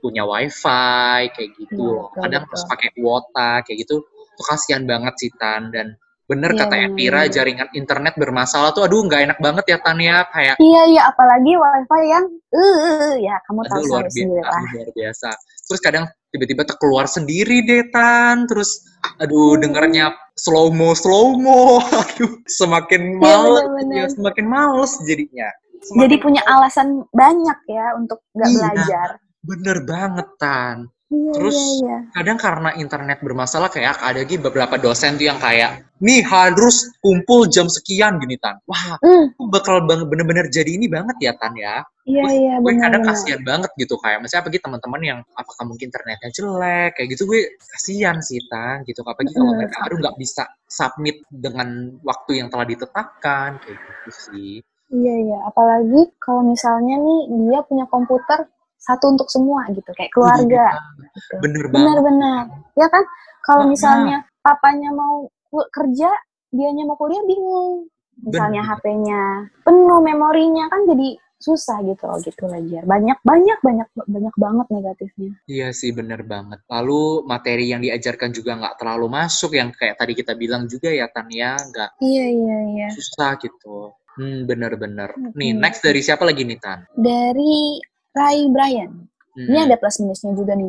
punya 0.02 0.26
wifi 0.26 1.30
kayak 1.30 1.50
gitu 1.54 1.78
Iya, 1.78 1.94
loh 1.94 2.06
kadang 2.12 2.42
betul. 2.42 2.50
harus 2.50 2.64
pakai 2.66 2.88
kuota 2.92 3.50
kayak 3.62 3.78
gitu 3.80 3.94
tuh 4.34 4.44
kasihan 4.44 4.82
banget 4.82 5.14
sih 5.16 5.30
Tan 5.32 5.70
dan 5.70 5.94
bener 6.22 6.50
Iya, 6.50 6.60
kata 6.60 6.74
Epira 6.82 7.20
bener. 7.22 7.30
jaringan 7.30 7.68
internet 7.72 8.14
bermasalah 8.16 8.72
tuh 8.72 8.82
aduh 8.82 9.00
nggak 9.00 9.22
enak 9.26 9.38
banget 9.38 9.64
ya 9.68 9.78
Tan 9.78 9.98
ya 9.98 10.26
kayak 10.26 10.56
Iya 10.58 10.82
iya, 10.88 11.02
apalagi 11.06 11.52
wifi 11.54 12.00
yang, 12.04 12.24
eh 12.50 13.12
ya 13.22 13.36
kamu 13.44 13.60
tahu 13.64 13.82
luar 13.86 14.06
biasa 14.06 14.42
lah. 14.42 14.62
luar 14.68 14.88
biasa 14.90 15.28
terus 15.62 15.80
kadang 15.80 16.04
tiba-tiba 16.28 16.62
terkeluar 16.64 17.06
sendiri 17.06 17.62
deh 17.62 17.84
Tan 17.88 18.44
terus 18.44 18.82
aduh 19.18 19.54
Hmm. 19.54 19.62
dengarnya 19.62 20.06
slow 20.34 20.68
mo 20.68 20.92
slow 20.92 21.36
mo 21.36 21.78
aduh 22.02 22.32
semakin 22.48 23.02
Iya 23.12 23.20
males 23.20 23.62
benar-benar. 23.62 23.94
ya 23.94 24.06
semakin 24.10 24.46
males 24.46 24.92
jadinya 25.04 25.48
Jadi 25.82 25.86
semakin 26.14 26.18
punya 26.22 26.42
alasan 26.46 26.88
banyak 27.10 27.58
ya 27.66 27.86
untuk 27.94 28.22
nggak 28.32 28.48
Iya. 28.48 28.56
belajar. 28.56 29.08
Bener 29.42 29.82
banget 29.82 30.28
Tan. 30.38 30.86
Iya 31.12 31.32
Terus 31.36 31.58
iya. 31.60 31.68
iya. 31.84 31.96
kadang 32.16 32.38
karena 32.40 32.70
internet 32.80 33.18
bermasalah 33.20 33.68
kayak 33.68 34.00
ada 34.00 34.24
lagi 34.24 34.40
beberapa 34.40 34.80
dosen 34.80 35.20
tuh 35.20 35.28
yang 35.28 35.36
kayak 35.36 35.84
nih 36.00 36.24
harus 36.24 36.88
kumpul 37.04 37.44
jam 37.52 37.68
sekian 37.68 38.16
gini 38.16 38.40
Tan. 38.40 38.56
Wah 38.64 38.96
aku 38.96 39.44
bakal 39.52 39.84
bener-bener 39.84 40.48
jadi 40.48 40.72
ini 40.72 40.88
banget 40.88 41.12
ya 41.20 41.36
Tan 41.36 41.52
ya. 41.52 41.84
Iya 42.08 42.24
gue, 42.24 42.32
iya 42.32 42.54
gue 42.64 42.72
kadang 42.80 43.04
benar-benar. 43.04 43.12
kasihan 43.12 43.42
banget 43.44 43.70
gitu 43.76 43.94
kayak 44.00 44.18
misalnya 44.24 44.40
apalagi 44.48 44.60
teman-teman 44.64 45.00
yang 45.04 45.18
apakah 45.36 45.64
mungkin 45.68 45.86
internetnya 45.92 46.30
jelek? 46.32 46.90
Kayak 46.96 47.08
gitu 47.12 47.22
gue 47.28 47.40
kasihan 47.60 48.16
sih 48.24 48.40
Tan 48.48 48.76
gitu. 48.88 49.04
Apalagi 49.04 49.36
kalau 49.36 49.52
Mm-mm. 49.52 49.58
mereka 49.60 49.76
baru 49.84 49.94
nggak 50.00 50.16
bisa 50.16 50.42
submit 50.64 51.20
dengan 51.28 51.92
waktu 52.08 52.40
yang 52.40 52.48
telah 52.48 52.64
ditetapkan 52.64 53.60
kayak 53.60 53.76
gitu 53.76 54.10
sih. 54.16 54.52
Iya 54.92 55.14
iya, 55.24 55.38
apalagi 55.48 56.08
kalau 56.20 56.44
misalnya 56.44 57.00
nih 57.00 57.20
dia 57.48 57.60
punya 57.64 57.88
komputer 57.88 58.44
satu 58.82 59.14
untuk 59.14 59.30
semua 59.30 59.62
gitu, 59.70 59.86
kayak 59.94 60.10
keluarga. 60.10 60.74
Gitu. 61.14 61.34
bener 61.38 61.64
banget 61.70 61.86
Benar-benar. 61.86 62.44
Ya 62.74 62.86
kan? 62.90 63.04
Kalau 63.42 63.62
Heeh. 63.66 63.72
misalnya 63.74 64.16
papanya 64.42 64.90
mau 64.90 65.30
kerja, 65.70 66.10
dianya 66.50 66.82
mau 66.84 66.98
kuliah 66.98 67.22
bingung. 67.22 67.86
Misalnya 68.22 68.60
Bener. 68.62 68.76
HP-nya 68.82 69.22
penuh 69.64 70.00
memorinya 70.04 70.68
kan 70.68 70.84
jadi 70.84 71.16
susah 71.42 71.82
gitu 71.82 72.06
loh 72.06 72.22
gitu 72.22 72.44
aja. 72.46 72.86
Banyak 72.86 73.18
banyak 73.26 73.58
banyak 73.66 73.88
banyak 73.98 74.34
banget 74.38 74.66
negatifnya. 74.70 75.32
Iya 75.50 75.74
sih 75.74 75.90
bener 75.90 76.22
banget. 76.22 76.62
Lalu 76.70 77.26
materi 77.26 77.74
yang 77.74 77.82
diajarkan 77.82 78.30
juga 78.30 78.54
nggak 78.62 78.78
terlalu 78.78 79.06
masuk 79.10 79.58
yang 79.58 79.74
kayak 79.74 79.98
tadi 79.98 80.14
kita 80.14 80.38
bilang 80.38 80.70
juga 80.70 80.94
ya 80.94 81.10
Tan 81.10 81.26
ya 81.34 81.58
nggak 81.58 81.90
Iya 81.98 82.24
iya 82.30 82.58
iya. 82.78 82.88
susah 82.94 83.34
gitu. 83.42 83.90
Hmm 84.14 84.46
bener-bener. 84.46 85.10
Nih 85.34 85.50
next 85.56 85.82
dari 85.82 85.98
siapa 85.98 86.22
lagi 86.22 86.46
nih 86.46 86.60
Tan? 86.62 86.86
Dari 86.94 87.80
Ray 88.12 88.48
Brian. 88.52 89.08
Hmm, 89.32 89.48
Ini 89.48 89.58
ada 89.64 89.76
plus 89.80 89.96
minusnya 90.00 90.32
juga 90.36 90.52
nih, 90.52 90.68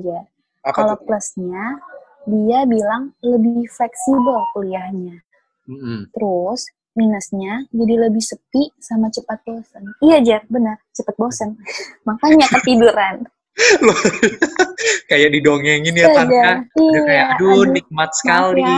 apa 0.64 0.72
Kalau 0.72 0.96
plusnya, 0.96 1.84
dia 2.24 2.64
bilang 2.64 3.12
lebih 3.20 3.68
fleksibel 3.68 4.40
kuliahnya. 4.56 5.20
Mm-mm. 5.68 6.08
Terus 6.16 6.72
minusnya 6.96 7.68
jadi 7.76 8.08
lebih 8.08 8.24
sepi 8.24 8.72
sama 8.80 9.12
cepat 9.12 9.44
bosan. 9.44 9.84
Iya 10.00 10.18
Jar, 10.24 10.42
benar, 10.48 10.80
cepat 10.96 11.16
bosan. 11.20 11.60
Makanya 12.08 12.48
ketiduran. 12.60 13.28
Loh, 13.86 14.00
kayak 15.12 15.30
didongengin 15.36 15.94
ya 15.94 16.10
Tan 16.16 16.26
ya. 16.32 16.42
Astaga. 16.42 16.52
Udah 16.74 16.90
Iya, 16.90 17.02
kayak 17.06 17.26
aduh, 17.36 17.52
aduh. 17.52 17.64
nikmat 17.70 18.10
sekali 18.18 18.72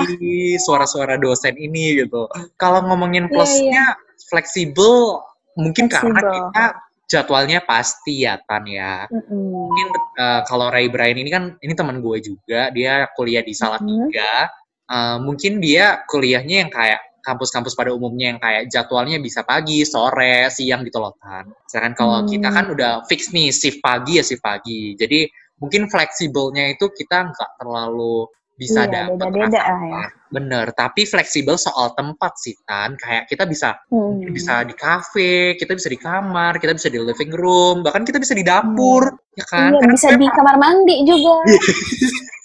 suara-suara 0.59 1.15
dosen 1.15 1.55
ini 1.55 2.01
gitu. 2.01 2.25
Kalau 2.57 2.81
ngomongin 2.83 3.29
Iya, 3.29 3.31
plusnya 3.31 3.83
fleksibel 4.27 5.21
mungkin 5.55 5.87
karena 5.87 6.17
Fleksibel. 6.19 6.33
kita 6.51 6.65
jadwalnya 7.05 7.61
pasti 7.61 8.25
ya 8.25 8.37
Tan 8.41 8.65
ya. 8.65 9.05
Mm-mm. 9.07 9.69
mungkin 9.69 9.87
eh, 10.17 10.41
kalau 10.45 10.69
Ray 10.69 10.89
Brian 10.89 11.17
ini 11.17 11.29
kan 11.29 11.53
ini 11.59 11.73
teman 11.73 12.01
gue 12.01 12.17
juga 12.19 12.69
dia 12.69 13.05
kuliah 13.13 13.41
di 13.41 13.53
Salatiga 13.53 14.49
Eh, 14.85 15.17
mungkin 15.17 15.57
dia 15.57 16.05
kuliahnya 16.05 16.61
yang 16.61 16.69
kayak 16.69 17.01
kampus-kampus 17.25 17.73
pada 17.73 17.89
umumnya 17.89 18.29
yang 18.29 18.37
kayak 18.37 18.69
jadwalnya 18.69 19.17
bisa 19.17 19.41
pagi 19.41 19.81
sore 19.81 20.45
siang 20.53 20.85
gitu 20.85 21.01
loh 21.01 21.09
kan 21.17 21.41
sedangkan 21.65 21.93
kalau 21.97 22.17
Hmm. 22.21 22.29
kita 22.29 22.53
kan 22.53 22.65
udah 22.69 23.01
fix 23.09 23.33
nih 23.33 23.49
shift 23.49 23.81
pagi 23.81 24.21
ya 24.21 24.23
shift 24.23 24.45
pagi 24.45 24.93
jadi 24.93 25.25
mungkin 25.57 25.89
fleksibelnya 25.89 26.77
itu 26.77 26.85
kita 26.93 27.33
nggak 27.33 27.51
terlalu 27.57 28.29
bisa 28.53 28.85
Iya, 28.85 29.09
dapat 29.09 29.25
beda-beda 29.25 29.57
ya. 29.57 30.05
Bener, 30.35 30.67
tapi 30.75 31.07
fleksibel 31.07 31.55
soal 31.55 31.95
tempat 31.95 32.35
sih 32.35 32.59
Tan. 32.67 32.99
Kayak 32.99 33.31
kita 33.31 33.47
bisa 33.47 33.79
Hmm. 33.87 34.19
bisa 34.27 34.67
di 34.67 34.75
kafe, 34.75 35.55
kita 35.55 35.71
bisa 35.71 35.87
di 35.87 35.95
kamar, 35.95 36.59
kita 36.59 36.75
bisa 36.75 36.91
di 36.91 36.99
living 36.99 37.31
room, 37.31 37.87
bahkan 37.87 38.03
kita 38.03 38.19
bisa 38.19 38.35
di 38.35 38.43
dapur, 38.43 39.15
ya 39.31 39.45
kan? 39.47 39.71
Iya, 39.71 39.79
Karena 39.79 39.93
bisa 39.95 40.07
di 40.11 40.27
kamar 40.27 40.55
mandi 40.59 40.95
juga. 41.07 41.35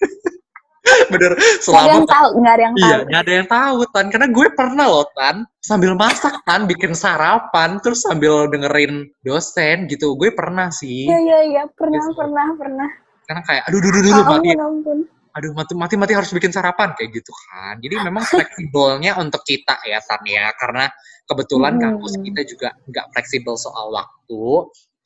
bener 1.11 1.33
Nggak 1.35 1.43
ada 1.45 1.63
selama 1.63 1.87
yang 1.93 2.07
tahu, 2.07 2.29
nggak 2.41 2.55
ada 2.55 2.63
yang 2.63 2.75
Iya, 2.75 2.87
tahu. 2.91 3.03
nggak 3.11 3.21
ada 3.21 3.33
yang 3.35 3.49
tahu 3.49 3.77
Tan. 3.91 4.07
Karena 4.09 4.27
gue 4.31 4.47
pernah 4.55 4.87
loh 4.87 5.07
Tan, 5.13 5.37
sambil 5.61 5.93
masak 5.95 6.35
Tan, 6.47 6.61
bikin 6.71 6.93
sarapan, 6.95 7.71
terus 7.83 8.07
sambil 8.07 8.47
dengerin 8.47 8.93
dosen 9.21 9.91
gitu. 9.91 10.15
Gue 10.15 10.31
pernah 10.31 10.71
sih. 10.71 11.11
Iya, 11.11 11.19
iya, 11.21 11.39
iya, 11.43 11.63
pernah, 11.75 11.99
Gitu. 12.01 12.15
pernah, 12.15 12.47
pernah. 12.55 12.89
Karena 13.27 13.43
kayak, 13.47 13.63
aduh, 13.67 13.79
aduh, 13.79 13.91
aduh, 13.91 14.01
aduh, 14.03 14.25
mati. 14.27 14.49
Ampun, 14.51 14.63
ampun. 14.63 14.99
Aduh, 15.31 15.55
mati, 15.55 15.79
mati, 15.79 15.95
mati 15.95 16.13
harus 16.17 16.31
bikin 16.35 16.51
sarapan. 16.51 16.91
Kayak 16.99 17.23
gitu 17.23 17.33
kan. 17.49 17.79
Jadi 17.79 17.95
memang 18.03 18.25
fleksibelnya 18.27 19.15
untuk 19.19 19.43
kita 19.47 19.79
ya 19.87 20.03
Tan 20.03 20.23
ya. 20.27 20.51
Karena 20.59 20.91
kebetulan 21.25 21.79
Hmm. 21.79 21.83
kampus 21.87 22.19
kita 22.19 22.43
juga 22.43 22.69
nggak 22.91 23.07
fleksibel 23.15 23.55
soal 23.55 23.95
waktu. 23.95 24.45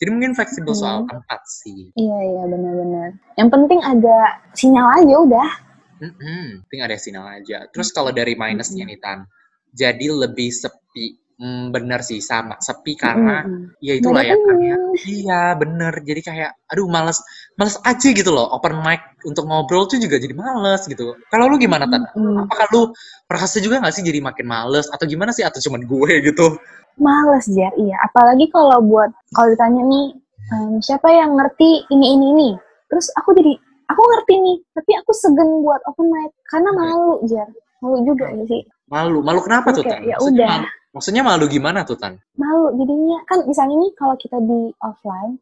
Jadi 0.01 0.09
mungkin 0.11 0.33
fleksibel 0.33 0.73
soal 0.73 1.05
Hmm. 1.05 1.11
tempat 1.13 1.41
sih. 1.45 1.93
Iya, 1.95 2.19
iya, 2.25 2.43
benar-benar. 2.49 3.09
Yang 3.37 3.49
penting 3.53 3.81
ada 3.85 4.17
sinyal 4.53 4.87
aja 5.01 5.15
udah. 5.21 5.49
Mm-mm, 5.95 6.67
penting 6.67 6.83
ada 6.83 6.97
sinyal 6.99 7.27
aja. 7.41 7.59
Terus 7.71 7.89
kalau 7.95 8.11
dari 8.11 8.35
minusnya 8.35 8.85
nih 8.85 8.99
Tan, 8.99 9.25
jadi 9.71 10.07
lebih 10.11 10.51
sepi. 10.51 11.21
Hmm, 11.35 11.75
bener 11.75 11.99
sih 11.99 12.23
sama 12.23 12.55
sepi 12.63 12.95
karena 12.95 13.43
Mm-mm. 13.43 13.75
ya 13.83 13.99
itulah 13.99 14.23
ya 14.23 14.39
Tan 14.39 14.59
ya. 14.63 14.77
Iya 15.03 15.43
bener. 15.59 15.95
Jadi 16.03 16.21
kayak 16.23 16.51
aduh 16.71 16.87
males 16.87 17.19
males 17.55 17.77
aja 17.87 18.09
gitu 18.11 18.31
loh. 18.31 18.51
Open 18.55 18.79
mic 18.83 19.01
untuk 19.25 19.47
ngobrol 19.47 19.87
tuh 19.87 19.99
juga 20.03 20.19
jadi 20.19 20.35
males 20.35 20.85
gitu. 20.87 21.15
Kalau 21.31 21.47
lu 21.51 21.57
gimana 21.59 21.87
Tan? 21.87 22.07
Apakah 22.15 22.67
lu 22.75 22.83
merasa 23.31 23.59
juga 23.63 23.79
nggak 23.83 23.95
sih 23.95 24.05
jadi 24.05 24.19
makin 24.21 24.47
males 24.47 24.87
atau 24.91 25.05
gimana 25.07 25.31
sih 25.31 25.47
atau 25.47 25.59
cuman 25.63 25.87
gue 25.87 26.13
gitu? 26.31 26.59
Males, 26.95 27.47
Jar. 27.51 27.75
Iya, 27.75 27.99
apalagi 28.07 28.47
kalau 28.55 28.79
buat, 28.79 29.11
kalau 29.35 29.51
ditanya 29.51 29.83
nih, 29.83 30.07
ehm, 30.55 30.79
siapa 30.79 31.11
yang 31.11 31.35
ngerti 31.35 31.83
ini, 31.91 32.15
ini, 32.15 32.27
ini. 32.39 32.51
Terus 32.87 33.11
aku 33.19 33.35
jadi, 33.35 33.51
aku 33.91 33.99
ngerti 33.99 34.35
nih, 34.39 34.57
tapi 34.79 34.91
aku 35.03 35.11
segen 35.11 35.67
buat 35.67 35.83
open 35.91 36.07
mic. 36.07 36.31
Karena 36.47 36.71
malu, 36.71 37.19
Jar. 37.27 37.51
Malu 37.83 37.99
juga 38.07 38.31
gak 38.31 38.47
sih? 38.47 38.63
Malu, 38.87 39.27
malu 39.27 39.41
kenapa 39.43 39.75
tuh 39.75 39.83
Tan? 39.83 40.07
ya 40.07 40.15
Maksudnya 40.21 40.39
udah. 40.39 40.49
malu, 40.55 40.67
maksudnya 40.95 41.23
malu 41.27 41.45
gimana 41.51 41.81
tuh 41.83 41.99
Tan? 41.99 42.15
Malu, 42.39 42.79
jadinya. 42.79 43.19
Kan 43.27 43.39
misalnya 43.51 43.75
nih, 43.75 43.93
kalau 43.99 44.15
kita 44.15 44.39
di 44.39 44.71
offline, 44.79 45.35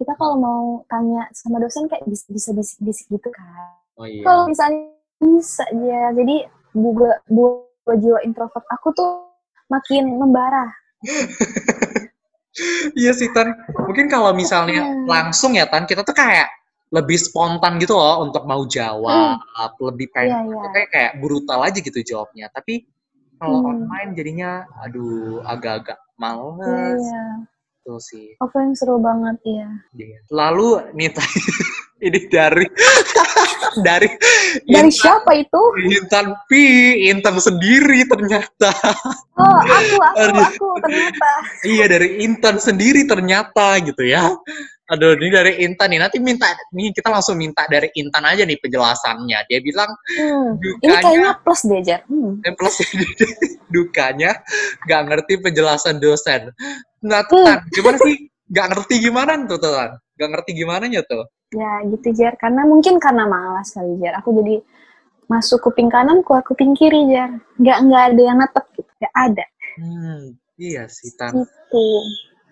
kita 0.00 0.16
kalau 0.16 0.40
mau 0.40 0.62
tanya 0.88 1.28
sama 1.36 1.60
dosen 1.60 1.84
kayak 1.84 2.08
bis- 2.08 2.24
bisa 2.24 2.56
bisik-bisik 2.56 3.06
gitu 3.12 3.28
kan. 3.28 3.76
Oh 4.00 4.08
iya. 4.08 4.24
Kalau 4.24 4.48
misalnya 4.48 4.96
bisa 5.20 5.68
ya, 5.76 6.08
jadi 6.16 6.48
buat 6.72 7.20
buat 7.28 7.96
jiwa 8.00 8.24
introvert 8.24 8.64
aku 8.72 8.96
tuh 8.96 9.28
makin 9.68 10.16
membara. 10.16 10.64
Iya 12.98 13.14
sih 13.14 13.30
Tan. 13.30 13.54
Mungkin 13.86 14.10
kalau 14.10 14.34
misalnya 14.34 14.82
Iya. 14.82 15.06
langsung 15.06 15.54
ya 15.54 15.70
Tan, 15.70 15.86
kita 15.86 16.02
tuh 16.02 16.12
kayak 16.12 16.50
lebih 16.90 17.14
spontan 17.14 17.78
gitu 17.78 17.94
loh 17.94 18.26
untuk 18.26 18.42
mau 18.42 18.66
jawab, 18.66 19.38
lebih 19.78 20.10
pengen 20.10 20.50
Iya, 20.50 20.58
iya. 20.58 20.68
kayak 20.74 20.88
kayak 20.90 21.12
brutal 21.22 21.62
aja 21.62 21.78
gitu 21.78 22.02
jawabnya. 22.02 22.50
Tapi 22.50 22.82
kalau 23.38 23.62
Hmm. 23.62 23.70
online 23.86 24.10
jadinya 24.18 24.66
aduh 24.82 25.40
agak-agak 25.46 25.94
Iya, 25.96 26.18
males 26.18 27.00
iya. 27.06 27.24
Tuh 27.84 28.00
sih. 28.00 28.36
Offline 28.40 28.76
seru 28.76 29.00
banget. 29.00 29.36
Iya. 29.44 29.68
Lalu 30.30 30.94
nih 30.94 31.10
Tan, 31.16 31.30
ini 32.00 32.18
dari 32.32 32.66
dari 33.86 34.08
Dari 34.66 34.66
Intan, 34.66 34.90
siapa 34.90 35.30
itu? 35.38 35.62
Intan 35.86 36.34
P, 36.50 36.52
Intan 37.06 37.38
sendiri 37.38 38.02
ternyata. 38.02 38.74
Oh, 39.38 39.60
aku, 39.62 39.96
aku, 40.02 40.38
aku 40.50 40.66
ternyata. 40.82 41.30
Iya 41.62 41.84
dari 41.86 42.08
Intan 42.26 42.58
sendiri 42.58 43.06
ternyata 43.06 43.78
gitu 43.78 44.02
ya. 44.02 44.34
Aduh, 44.90 45.14
ini 45.14 45.30
dari 45.30 45.52
Intan 45.62 45.94
nih. 45.94 46.02
Nanti 46.02 46.18
minta 46.18 46.50
nih 46.74 46.90
kita 46.90 47.14
langsung 47.14 47.38
minta 47.38 47.62
dari 47.70 47.86
Intan 47.94 48.26
aja 48.26 48.42
nih 48.42 48.58
penjelasannya. 48.58 49.38
Dia 49.46 49.60
bilang 49.62 49.90
Hmm. 50.18 50.58
Ini 50.58 50.90
dukanya 50.90 50.98
kayaknya 50.98 51.32
plus 51.46 51.60
deh, 51.62 51.80
Jar. 51.86 52.00
Hmm. 52.10 52.42
eh, 52.46 52.52
plus 52.58 52.76
dukanya 53.70 54.30
nggak 54.90 55.02
ngerti 55.06 55.32
penjelasan 55.38 56.02
dosen. 56.02 56.50
Nah, 57.06 57.22
tuh, 57.22 57.38
Hmm. 57.38 57.62
Gimana 57.70 57.96
sih? 58.02 58.16
Nggak 58.50 58.66
ngerti 58.74 58.94
gimana 58.98 59.32
tuh, 59.46 59.62
Tan? 59.62 59.90
Nggak 60.18 60.28
ngerti 60.34 60.50
gimana 60.58 60.84
tuh? 61.06 61.22
Ya, 61.50 61.82
gitu, 61.82 62.08
Jar. 62.14 62.38
Karena 62.38 62.62
mungkin 62.62 63.02
karena 63.02 63.26
malas 63.26 63.74
kali, 63.74 63.98
Jar. 63.98 64.22
Aku 64.22 64.30
jadi 64.38 64.62
masuk 65.26 65.62
kuping 65.66 65.90
kanan, 65.90 66.22
keluar 66.22 66.46
kuping 66.46 66.78
kiri, 66.78 67.10
Jar. 67.10 67.42
Nggak, 67.58 67.78
nggak 67.90 68.02
ada 68.14 68.22
yang 68.22 68.38
netep 68.38 68.64
gitu. 68.78 68.90
Nggak 69.02 69.14
ada. 69.18 69.44
Hmm, 69.78 70.20
iya 70.58 70.82
sih, 70.86 71.10
Tan. 71.18 71.34
Gitu. 71.42 71.86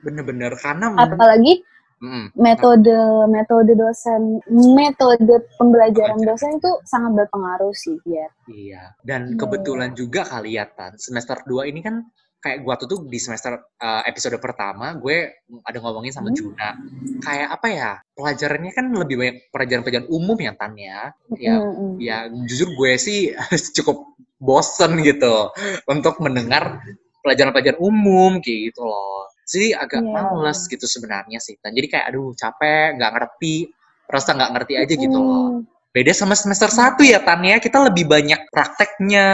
Bener-bener 0.03 0.55
karena 0.59 0.95
Apalagi 0.95 1.63
Mm, 1.99 2.31
metode 2.39 2.95
metode 3.27 3.75
dosen 3.75 4.39
metode 4.79 5.51
pembelajaran 5.59 6.23
dosen 6.23 6.63
itu 6.63 6.71
sangat 6.87 7.11
berpengaruh 7.11 7.75
sih 7.75 7.99
Jar. 8.07 8.31
Iya, 8.47 8.95
dan 9.03 9.35
Iya. 9.35 9.43
kebetulan 9.43 9.91
juga 9.99 10.23
kali 10.23 10.55
ya, 10.55 10.71
Tan. 10.71 10.95
Semester 10.95 11.43
2 11.43 11.67
ini 11.67 11.83
kan 11.83 12.07
kayak 12.39 12.63
gua 12.63 12.79
tuh 12.79 12.87
tuh 12.87 13.01
di 13.05 13.19
semester 13.19 13.59
uh, 13.59 14.03
episode 14.07 14.39
pertama 14.39 14.95
gue 14.95 15.27
ada 15.67 15.79
ngomongin 15.83 16.15
sama 16.15 16.31
Hmm. 16.31 16.39
Juna. 16.39 16.71
Kayak 17.19 17.49
apa 17.51 17.67
ya? 17.67 17.91
Pelajarannya 18.15 18.73
kan 18.73 18.87
lebih 18.95 19.15
banyak 19.19 19.37
pelajaran-pelajaran 19.51 20.07
umum 20.09 20.39
ya, 20.39 20.53
Tan 20.55 20.73
ya. 20.79 21.01
Ya, 21.35 21.55
Mm-mm. 21.59 21.99
ya 21.99 22.17
jujur 22.47 22.71
gue 22.73 22.93
sih 22.95 23.35
cukup 23.83 24.07
bosen 24.39 25.03
gitu 25.03 25.51
untuk 25.91 26.23
mendengar 26.23 26.79
pelajaran-pelajaran 27.27 27.83
umum 27.83 28.39
kayak 28.39 28.71
gitu 28.71 28.87
loh. 28.87 29.27
Jadi 29.49 29.75
agak 29.75 30.05
Iya. 30.05 30.13
males 30.13 30.61
gitu 30.69 30.87
sebenarnya 30.87 31.43
sih. 31.43 31.59
Tan. 31.59 31.75
Jadi 31.75 31.89
kayak 31.91 32.15
aduh 32.15 32.31
capek, 32.37 32.95
nggak 33.01 33.13
ngerti, 33.19 33.73
rasa 34.07 34.37
nggak 34.37 34.51
ngerti 34.55 34.75
aja 34.79 34.95
gitu 34.95 35.19
loh. 35.19 35.47
Hmm. 35.59 35.67
Beda 35.89 36.13
sama 36.15 36.37
semester 36.37 36.69
1 36.71 37.01
ya 37.03 37.19
Tan 37.25 37.43
ya, 37.43 37.59
kita 37.59 37.83
lebih 37.83 38.07
banyak 38.07 38.47
prakteknya, 38.53 39.27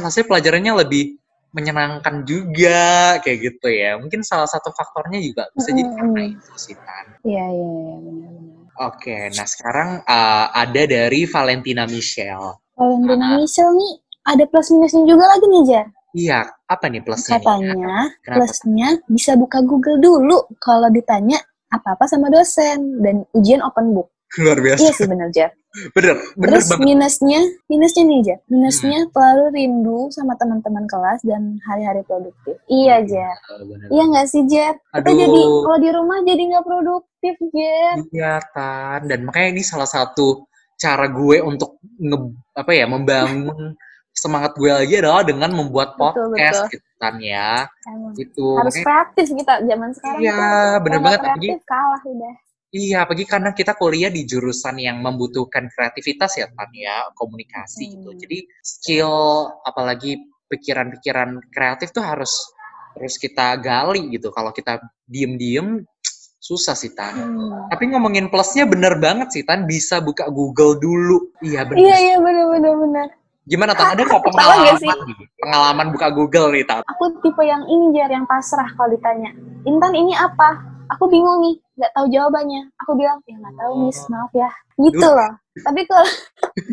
hasilnya 0.00 0.24
pelajarannya 0.24 0.72
lebih 0.86 1.18
menyenangkan 1.56 2.22
juga 2.28 3.16
kayak 3.24 3.38
gitu 3.40 3.68
ya. 3.72 3.96
Mungkin 3.96 4.20
salah 4.20 4.44
satu 4.44 4.68
faktornya 4.76 5.16
juga 5.24 5.48
bisa 5.56 5.72
jadi 5.72 5.88
karena 5.88 6.22
itu 6.36 6.52
sih 6.60 6.76
Tan. 6.76 7.06
Iya 7.24 7.46
iya 7.48 7.70
iya 7.80 7.96
benar-benar. 7.96 8.54
Oke, 8.76 9.32
nah 9.32 9.46
sekarang 9.48 10.04
uh, 10.04 10.46
ada 10.52 10.82
dari 10.84 11.24
Valentina 11.24 11.88
Michelle. 11.88 12.60
Valentina 12.76 13.24
Ah. 13.24 13.40
Michelle 13.40 13.72
nih 13.72 13.92
ada 14.28 14.44
plus 14.44 14.68
minusnya 14.68 15.02
juga 15.08 15.24
lagi 15.32 15.46
nih 15.48 15.62
Jar. 15.64 15.86
Iya, 16.12 16.40
apa 16.68 16.84
nih 16.88 17.00
plusnya? 17.00 17.36
nih? 17.36 17.44
Katanya 17.44 17.96
Kenapa? 18.20 18.36
plusnya 18.44 18.88
bisa 19.08 19.32
buka 19.36 19.58
Google 19.64 19.96
dulu 20.00 20.44
kalau 20.60 20.88
ditanya 20.88 21.40
apa-apa 21.68 22.04
sama 22.04 22.28
dosen 22.28 23.00
dan 23.00 23.24
ujian 23.32 23.60
open 23.60 23.92
book. 23.92 24.12
Luar 24.36 24.58
biasa. 24.58 24.82
Iya 24.82 24.92
sih 24.92 25.06
benar 25.06 25.30
Jar. 25.30 25.50
Bener, 25.92 26.16
bener 26.40 26.56
Terus 26.56 26.72
banget. 26.72 26.86
minusnya, 26.88 27.40
minusnya 27.68 28.02
nih 28.08 28.20
Jar. 28.24 28.38
Minusnya 28.48 28.98
terlalu 29.12 29.44
rindu 29.52 30.08
sama 30.08 30.32
teman-teman 30.34 30.88
kelas 30.88 31.20
dan 31.20 31.60
hari-hari 31.62 32.00
produktif. 32.02 32.56
Iya 32.64 33.04
Jar. 33.04 33.36
Uh, 33.52 33.64
bener. 33.68 33.86
Iya 33.92 34.02
nggak 34.08 34.26
sih 34.26 34.42
Jar? 34.48 34.72
Kita 34.72 35.10
jadi 35.12 35.36
kalau 35.36 35.78
di 35.78 35.90
rumah 35.92 36.18
jadi 36.24 36.42
nggak 36.48 36.64
produktif 36.64 37.34
Jar. 37.52 37.94
Iya, 38.08 38.32
Tan. 38.50 39.00
Dan 39.04 39.20
makanya 39.24 39.48
ini 39.52 39.62
salah 39.62 39.84
satu 39.84 40.48
cara 40.76 41.06
gue 41.08 41.40
untuk 41.40 41.76
nge, 42.00 42.18
apa 42.52 42.72
ya, 42.72 42.88
membangun 42.88 43.76
semangat 44.16 44.56
gue 44.56 44.72
lagi 44.72 44.96
adalah 44.96 45.28
dengan 45.28 45.52
membuat 45.52 45.92
Betul, 45.94 46.32
podcast 46.32 46.60
betul. 46.64 46.72
gitu 46.72 46.88
kan 46.96 47.14
ya. 47.20 47.68
Emang. 47.84 48.12
Gitu. 48.16 48.46
Harus 48.56 48.74
Makanya- 48.80 48.86
kreatif 48.88 49.26
kita 49.36 49.54
zaman 49.60 49.90
sekarang. 49.92 50.20
Iya, 50.24 50.40
bener 50.80 50.98
Kalau 50.98 51.04
banget. 51.04 51.20
kreatif 51.20 51.60
kalah 51.68 52.00
udah. 52.00 52.34
Iya, 52.76 53.08
apalagi 53.08 53.24
karena 53.24 53.56
kita 53.56 53.72
kuliah 53.72 54.12
di 54.12 54.28
jurusan 54.28 54.76
yang 54.76 55.00
membutuhkan 55.00 55.72
kreativitas 55.72 56.36
ya, 56.36 56.52
Tan, 56.52 56.68
ya, 56.76 57.08
komunikasi 57.16 57.96
gitu. 57.96 58.12
Hmm. 58.12 58.20
Jadi 58.20 58.38
skill, 58.60 59.12
apalagi 59.64 60.20
pikiran-pikiran 60.52 61.40
kreatif 61.48 61.96
tuh 61.96 62.04
harus 62.04 62.52
terus 62.92 63.16
kita 63.16 63.56
gali 63.64 64.12
gitu. 64.12 64.28
Kalau 64.28 64.52
kita 64.52 64.84
diem-diem, 65.08 65.88
susah 66.36 66.76
sih, 66.76 66.92
Tan. 66.92 67.16
Hmm. 67.16 67.72
Tapi 67.72 67.96
ngomongin 67.96 68.28
plusnya 68.28 68.68
bener 68.68 69.00
banget 69.00 69.32
sih, 69.32 69.42
Tan. 69.48 69.64
Bisa 69.64 70.04
buka 70.04 70.28
Google 70.28 70.76
dulu. 70.76 71.32
Iya, 71.40 71.64
bener. 71.64 71.80
Iya 71.80 71.96
iya 71.96 72.16
benar 72.20 72.44
benar 72.52 72.74
benar. 72.76 73.08
Gimana, 73.48 73.72
Tan? 73.72 73.96
Ada 73.96 74.04
nggak 74.04 74.20
pengalaman 74.20 74.74
sih? 74.76 74.90
Pengalaman 75.40 75.86
buka 75.96 76.08
Google 76.12 76.52
nih, 76.52 76.68
Tan? 76.68 76.84
Aku 76.92 77.24
tipe 77.24 77.40
yang 77.40 77.64
ini 77.72 77.96
Jar 77.96 78.12
yang 78.12 78.28
pasrah 78.28 78.68
kalau 78.76 78.92
ditanya. 78.92 79.32
Intan 79.64 79.96
ini 79.96 80.12
apa? 80.12 80.76
Aku 80.86 81.10
bingung 81.10 81.42
nih, 81.42 81.58
nggak 81.76 81.92
tahu 81.92 82.06
jawabannya. 82.08 82.62
Aku 82.80 82.92
bilang 82.94 83.20
ya 83.24 83.36
nggak 83.36 83.56
tahu 83.56 83.72
Miss, 83.84 84.00
Oh. 84.00 84.08
maaf 84.10 84.32
ya. 84.32 84.50
Gitu 84.76 85.06
loh. 85.06 85.32
Tapi 85.62 85.80
kalau 85.84 86.08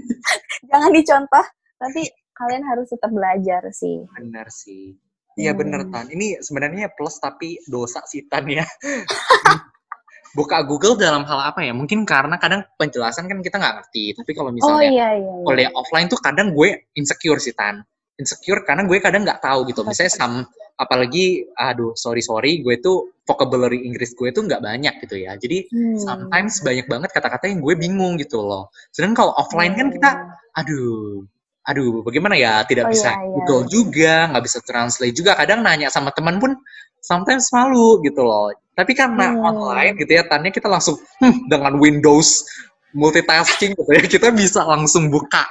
jangan 0.71 0.91
dicontoh. 0.91 1.45
Tapi 1.77 2.01
kalian 2.33 2.63
harus 2.63 2.87
tetap 2.87 3.11
belajar 3.11 3.61
sih. 3.69 4.07
Bener 4.09 4.47
sih. 4.47 4.95
Iya 5.33 5.51
Hmm. 5.51 5.59
bener 5.59 5.81
Tan. 5.87 6.07
Ini 6.07 6.39
sebenarnya 6.39 6.93
plus 6.93 7.17
tapi 7.17 7.59
dosa 7.65 7.99
sih 8.05 8.23
Tan 8.25 8.47
ya. 8.47 8.63
buka 10.33 10.65
Google 10.65 10.97
dalam 10.97 11.21
hal 11.23 11.53
apa 11.53 11.61
ya? 11.61 11.73
Mungkin 11.77 12.09
karena 12.09 12.41
kadang 12.41 12.65
penjelasan 12.75 13.29
kan 13.29 13.39
kita 13.39 13.61
nggak 13.61 13.75
ngerti. 13.81 14.17
Tapi 14.17 14.31
kalau 14.33 14.49
Oh 14.49 14.55
misalnya 14.55 14.89
iya 14.89 15.07
iya. 15.13 15.29
iya. 15.29 15.45
kuliah 15.45 15.71
offline 15.73 16.09
tuh 16.09 16.17
kadang 16.17 16.53
gue 16.53 16.89
insecure 16.95 17.37
sih 17.37 17.53
Tan. 17.53 17.85
Insecure 18.23 18.63
karena 18.63 18.87
gue 18.87 18.97
kadang 19.03 19.27
nggak 19.27 19.43
tahu 19.43 19.67
gitu. 19.67 19.83
Misalnya 19.83 20.13
sam, 20.15 20.33
apalagi 20.79 21.43
aduh 21.53 21.91
sorry 21.93 22.23
sorry 22.23 22.63
gue 22.63 22.79
tuh 22.79 23.11
vocabulary 23.23 23.83
Inggris 23.83 24.15
gue 24.15 24.31
tuh 24.31 24.47
nggak 24.47 24.63
banyak 24.63 24.93
gitu 25.03 25.19
ya. 25.19 25.35
Jadi 25.35 25.67
Hmm. 25.69 25.99
sometimes 25.99 26.63
banyak 26.63 26.87
banget 26.87 27.09
kata-kata 27.11 27.51
yang 27.51 27.59
gue 27.59 27.75
bingung 27.75 28.15
gitu 28.15 28.39
loh. 28.39 28.71
Sedangkan 28.89 29.27
kalau 29.27 29.33
offline 29.35 29.75
kan 29.75 29.91
kita 29.91 30.09
aduh 30.55 31.27
aduh 31.63 32.03
bagaimana 32.03 32.35
ya 32.35 32.59
tidak 32.67 32.87
Oh, 32.87 32.91
bisa 32.91 33.07
iya, 33.07 33.19
iya. 33.23 33.31
Google 33.39 33.63
juga 33.71 34.13
nggak 34.31 34.43
bisa 34.43 34.59
translate 34.63 35.15
juga 35.15 35.31
kadang 35.35 35.63
nanya 35.63 35.87
sama 35.87 36.11
teman 36.11 36.35
pun 36.35 36.59
sometimes 36.99 37.47
malu 37.55 38.03
gitu 38.03 38.19
loh 38.19 38.51
tapi 38.75 38.91
karena 38.91 39.31
Hmm. 39.31 39.47
online 39.47 39.95
gitu 39.95 40.11
ya 40.11 40.27
tanya 40.27 40.51
kita 40.51 40.67
langsung 40.67 40.99
"Hmm, 41.23 41.47
dengan 41.47 41.79
Windows 41.79 42.43
multitasking 42.93 43.73
gitu 43.73 43.89
ya 43.89 44.01
kita 44.01 44.29
bisa 44.29 44.61
langsung 44.63 45.09
buka 45.09 45.43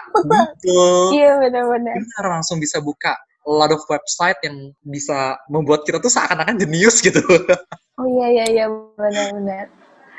gitu 0.58 0.78
Iya 1.12 1.38
benar-benar. 1.40 1.94
benar 1.94 2.24
langsung 2.32 2.56
bisa 2.56 2.78
buka 2.78 3.12
a 3.42 3.50
lot 3.50 3.68
of 3.68 3.82
website 3.86 4.38
yang 4.40 4.56
bisa 4.80 5.34
membuat 5.46 5.82
kita 5.82 5.98
tuh 5.98 6.08
seakan-akan 6.08 6.56
jenius 6.56 6.98
gitu 6.98 7.20
Oh 7.92 8.06
iya 8.08 8.26
iya 8.32 8.44
iya 8.48 8.66
benar-benar. 8.94 9.66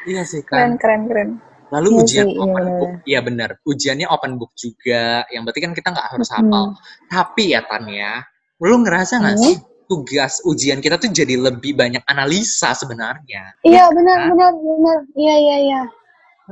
iya 0.03 0.21
sih 0.21 0.43
Keren 0.43 0.75
kan 0.75 0.77
keren 0.77 1.01
keren. 1.07 1.29
lalu 1.71 1.87
Iya 1.89 1.99
ujian 1.99 2.25
sih, 2.25 2.31
iya 2.31 2.43
open 2.43 2.53
benar. 2.61 2.77
book 2.77 2.91
iya 3.03 3.19
benar 3.19 3.49
ujiannya 3.63 4.07
open 4.07 4.31
book 4.35 4.51
juga 4.53 5.03
yang 5.27 5.41
berarti 5.41 5.59
kan 5.59 5.71
kita 5.71 5.87
nggak 5.89 6.07
harus 6.11 6.29
Hmm. 6.29 6.37
hafal 6.45 6.65
Tapi 7.07 7.43
ya 7.49 7.61
Tan 7.63 7.85
ya, 7.87 8.13
lu 8.59 8.75
ngerasa 8.79 9.13
nggak 9.17 9.35
Hmm. 9.35 9.45
sih 9.47 9.55
tugas 9.83 10.39
ujian 10.43 10.79
kita 10.79 10.95
tuh 10.95 11.07
jadi 11.07 11.35
lebih 11.35 11.73
banyak 11.73 12.03
analisa 12.03 12.71
sebenarnya? 12.73 13.55
Iya 13.61 13.87
benar 13.89 14.17
benar 14.27 14.51
benar. 14.53 14.99
Iya 15.13 15.35
iya 15.37 15.57
iya. 15.61 15.81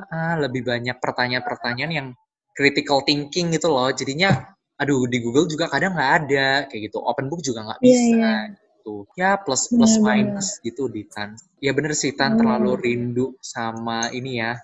Ah, 0.10 0.40
lebih 0.40 0.64
banyak 0.64 0.98
pertanyaan-pertanyaan 0.98 1.92
yang 1.92 2.08
critical 2.56 3.04
thinking 3.04 3.52
gitu 3.52 3.68
loh. 3.68 3.92
Jadinya, 3.92 4.32
aduh 4.76 5.04
di 5.08 5.20
Google 5.20 5.48
juga 5.48 5.68
kadang 5.68 5.96
nggak 5.96 6.12
ada 6.26 6.48
kayak 6.68 6.92
gitu. 6.92 7.00
Open 7.00 7.28
book 7.28 7.44
juga 7.44 7.64
nggak 7.68 7.80
Iya, 7.84 7.92
bisa. 7.92 8.16
iya. 8.16 8.34
Gitu. 8.82 8.96
Ya 9.14 9.32
plus 9.38 9.70
plus 9.70 10.02
Benar-benar. 10.02 10.42
minus 10.42 10.48
gitu 10.60 10.90
di 10.90 11.06
Tan. 11.06 11.38
Ya 11.60 11.72
bener 11.72 11.94
sih 11.94 12.12
Tan 12.12 12.34
Hmm. 12.34 12.40
terlalu 12.42 12.72
rindu 12.82 13.26
sama 13.38 14.10
ini 14.10 14.42
ya 14.42 14.58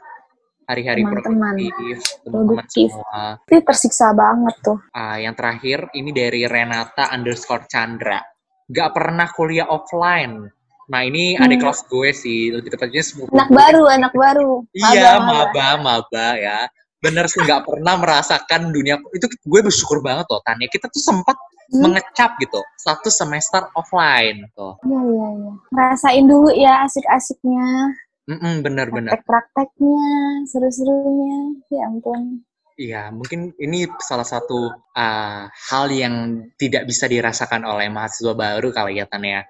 hari-hari 0.68 1.06
produktif, 1.06 1.96
teman-teman 2.26 2.66
semua. 2.68 3.40
Tapi 3.40 3.62
tersiksa 3.64 4.12
banget 4.12 4.56
tuh. 4.60 4.78
Ah, 4.92 5.16
yang 5.16 5.32
terakhir 5.32 5.88
ini 5.94 6.12
dari 6.12 6.44
Renata 6.44 7.08
underscore 7.14 7.70
Chandra. 7.72 8.20
Gak 8.68 8.92
pernah 8.92 9.32
kuliah 9.32 9.64
offline. 9.72 10.44
Nah 10.88 11.04
ini 11.04 11.36
Hmm. 11.36 11.44
adik 11.44 11.60
kelas 11.60 11.84
gue 11.86 12.10
sih, 12.16 12.40
lebih 12.56 12.72
tepatnya 12.72 13.04
sepupu 13.04 13.36
Anak 13.36 13.52
baru 13.52 13.84
anak 13.92 14.14
baru. 14.16 14.64
Iya, 14.72 15.20
Maba, 15.20 15.76
maba, 15.78 16.28
ya. 16.40 16.72
Bener 16.98 17.30
sih 17.30 17.44
gak 17.46 17.68
pernah 17.70 17.94
merasakan 18.00 18.74
dunia, 18.74 18.98
itu 19.14 19.28
gue 19.30 19.62
bersyukur 19.62 20.02
banget 20.02 20.26
loh 20.32 20.42
Tanya. 20.42 20.66
Kita 20.66 20.90
tuh 20.90 21.04
sempat 21.04 21.36
Hmm. 21.68 21.84
mengecap 21.84 22.40
gitu, 22.40 22.64
satu 22.80 23.12
semester 23.12 23.68
offline 23.76 24.48
tuh. 24.56 24.80
Iya 24.88 25.02
iya 25.04 25.28
iya. 25.36 25.52
Ngerasain 25.76 26.24
dulu 26.24 26.50
ya 26.56 26.88
asik-asiknya, 26.88 27.68
Mm-mm, 28.32 28.64
bener-bener. 28.64 29.12
praktek-prakteknya, 29.12 30.08
seru-serunya. 30.48 31.60
Ya 31.68 31.84
ampun. 31.92 32.48
Iya, 32.80 33.12
mungkin 33.12 33.52
ini 33.60 33.84
salah 34.00 34.24
satu 34.24 34.72
ah, 34.96 35.52
hal 35.68 35.92
yang 35.92 36.48
tidak 36.56 36.88
bisa 36.88 37.12
dirasakan 37.12 37.68
oleh 37.68 37.92
mahasiswa 37.92 38.32
baru 38.32 38.72
kali 38.72 39.04
ya 39.04 39.06
Tanya. 39.12 39.44